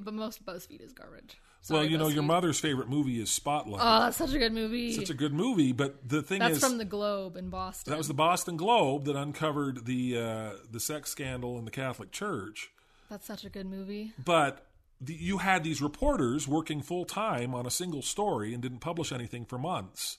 but 0.00 0.14
most 0.14 0.44
BuzzFeed 0.44 0.80
is 0.80 0.92
garbage. 0.92 1.36
well, 1.68 1.80
Sorry, 1.80 1.88
you 1.88 1.98
know, 1.98 2.08
your 2.08 2.22
mother's 2.22 2.60
favorite 2.60 2.88
movie 2.88 3.20
is 3.20 3.30
Spotlight. 3.30 3.80
Oh, 3.84 4.00
that's 4.04 4.16
such 4.16 4.34
a 4.34 4.38
good 4.38 4.52
movie. 4.52 4.92
Such 4.92 5.10
a 5.10 5.14
good 5.14 5.32
movie, 5.34 5.72
but 5.72 6.08
the 6.08 6.22
thing 6.22 6.38
that's 6.38 6.56
is, 6.56 6.60
from 6.60 6.78
the 6.78 6.84
Globe 6.84 7.36
in 7.36 7.50
Boston. 7.50 7.90
that 7.90 7.96
was 7.98 8.08
the 8.08 8.14
Boston 8.14 8.56
Globe 8.56 9.04
that 9.06 9.16
uncovered 9.16 9.86
the 9.86 10.18
uh, 10.18 10.50
the 10.70 10.80
sex 10.80 11.10
scandal 11.10 11.58
in 11.58 11.64
the 11.64 11.70
Catholic 11.72 12.12
Church. 12.12 12.70
That's 13.08 13.26
such 13.26 13.44
a 13.44 13.50
good 13.50 13.66
movie. 13.66 14.12
But 14.24 14.64
the, 15.00 15.14
you 15.14 15.38
had 15.38 15.64
these 15.64 15.82
reporters 15.82 16.46
working 16.46 16.82
full 16.82 17.04
time 17.04 17.54
on 17.54 17.66
a 17.66 17.70
single 17.70 18.02
story 18.02 18.54
and 18.54 18.62
didn't 18.62 18.78
publish 18.78 19.10
anything 19.10 19.44
for 19.44 19.58
months. 19.58 20.18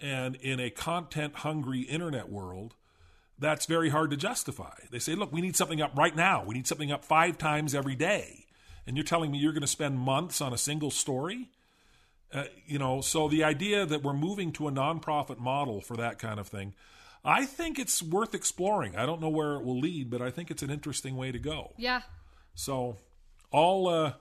And 0.00 0.36
in 0.36 0.60
a 0.60 0.70
content 0.70 1.36
hungry 1.36 1.80
internet 1.80 2.28
world, 2.28 2.74
that's 3.38 3.66
very 3.66 3.90
hard 3.90 4.10
to 4.10 4.16
justify. 4.16 4.74
They 4.90 4.98
say, 4.98 5.14
look, 5.14 5.32
we 5.32 5.40
need 5.40 5.56
something 5.56 5.80
up 5.80 5.96
right 5.96 6.14
now. 6.14 6.44
We 6.44 6.54
need 6.54 6.66
something 6.66 6.92
up 6.92 7.04
five 7.04 7.38
times 7.38 7.74
every 7.74 7.94
day. 7.94 8.46
And 8.86 8.96
you're 8.96 9.04
telling 9.04 9.30
me 9.30 9.38
you're 9.38 9.52
going 9.52 9.62
to 9.62 9.66
spend 9.66 9.98
months 9.98 10.40
on 10.40 10.52
a 10.52 10.58
single 10.58 10.90
story? 10.90 11.50
Uh, 12.32 12.44
you 12.66 12.78
know, 12.78 13.00
so 13.00 13.28
the 13.28 13.44
idea 13.44 13.86
that 13.86 14.02
we're 14.02 14.12
moving 14.12 14.52
to 14.52 14.68
a 14.68 14.72
nonprofit 14.72 15.38
model 15.38 15.80
for 15.80 15.96
that 15.96 16.18
kind 16.18 16.40
of 16.40 16.48
thing, 16.48 16.74
I 17.24 17.44
think 17.44 17.78
it's 17.78 18.02
worth 18.02 18.34
exploring. 18.34 18.96
I 18.96 19.06
don't 19.06 19.20
know 19.20 19.28
where 19.28 19.54
it 19.54 19.64
will 19.64 19.78
lead, 19.78 20.10
but 20.10 20.22
I 20.22 20.30
think 20.30 20.50
it's 20.50 20.62
an 20.62 20.70
interesting 20.70 21.16
way 21.16 21.32
to 21.32 21.38
go. 21.38 21.72
Yeah. 21.76 22.02
So, 22.54 22.96
all 23.50 23.88
uh, 23.88 24.12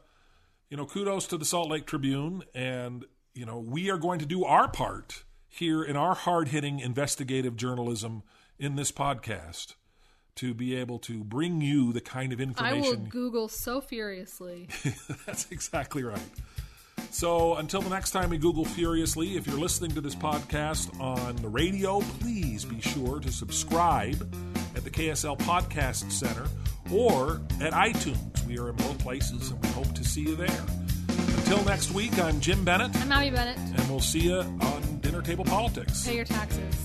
you 0.70 0.78
know, 0.78 0.86
kudos 0.86 1.28
to 1.28 1.38
the 1.38 1.46
Salt 1.46 1.70
Lake 1.70 1.86
Tribune, 1.86 2.44
and 2.54 3.06
you 3.34 3.46
know, 3.46 3.60
we 3.60 3.90
are 3.90 3.98
going 3.98 4.20
to 4.20 4.26
do 4.26 4.44
our 4.44 4.68
part 4.68 5.24
here 5.56 5.84
in 5.84 5.96
our 5.96 6.14
hard-hitting 6.14 6.80
investigative 6.80 7.56
journalism 7.56 8.24
in 8.60 8.76
this 8.76 8.92
podcast 8.92 9.76
to 10.36 10.54
be 10.54 10.76
able 10.76 11.00
to 11.00 11.24
bring 11.24 11.62
you 11.62 11.94
the 11.94 12.02
kind 12.02 12.34
of 12.34 12.42
information. 12.42 12.86
I 12.86 12.90
will. 12.90 12.96
Google 12.98 13.48
so 13.48 13.80
furiously. 13.80 14.68
That's 15.26 15.50
exactly 15.52 16.04
right. 16.04 16.20
So 17.10 17.56
until 17.56 17.82
the 17.82 17.90
next 17.90 18.12
time 18.12 18.30
we 18.32 18.38
Google 18.38 18.66
furiously, 18.66 19.38
if 19.38 19.48
you're 19.48 19.60
listening 19.60 19.92
to 19.92 20.02
this 20.02 20.16
podcast 20.16 21.00
on 21.00 21.38
the 21.38 21.48
radio, 21.48 22.02
please 22.20 22.66
be 22.66 22.82
sure 22.82 23.22
to 23.22 23.32
subscribe 23.32 24.22
at 24.76 24.84
the 24.84 24.90
KSL 24.90 25.38
Podcast 25.40 26.12
Center 26.12 26.48
or 26.92 27.42
at 27.62 27.72
iTunes. 27.72 28.46
We 28.46 28.60
are 28.60 28.70
in 28.70 28.76
both 28.76 29.00
places 29.00 29.52
and 29.52 29.62
we 29.64 29.70
hope 29.70 29.94
to 29.96 30.04
see 30.04 30.24
you 30.24 30.36
there. 30.36 30.66
Until 31.18 31.64
next 31.66 31.92
week, 31.92 32.18
I'm 32.20 32.40
Jim 32.40 32.64
Bennett, 32.66 32.96
I'm 32.98 33.12
Abby 33.12 33.30
Bennett. 33.30 33.58
and 33.58 33.90
we'll 33.90 34.00
see 34.00 34.20
you 34.22 34.36
on 34.40 35.00
Dinner 35.02 35.22
Table 35.22 35.46
Politics. 35.46 36.06
Pay 36.06 36.16
your 36.16 36.26
taxes. 36.26 36.76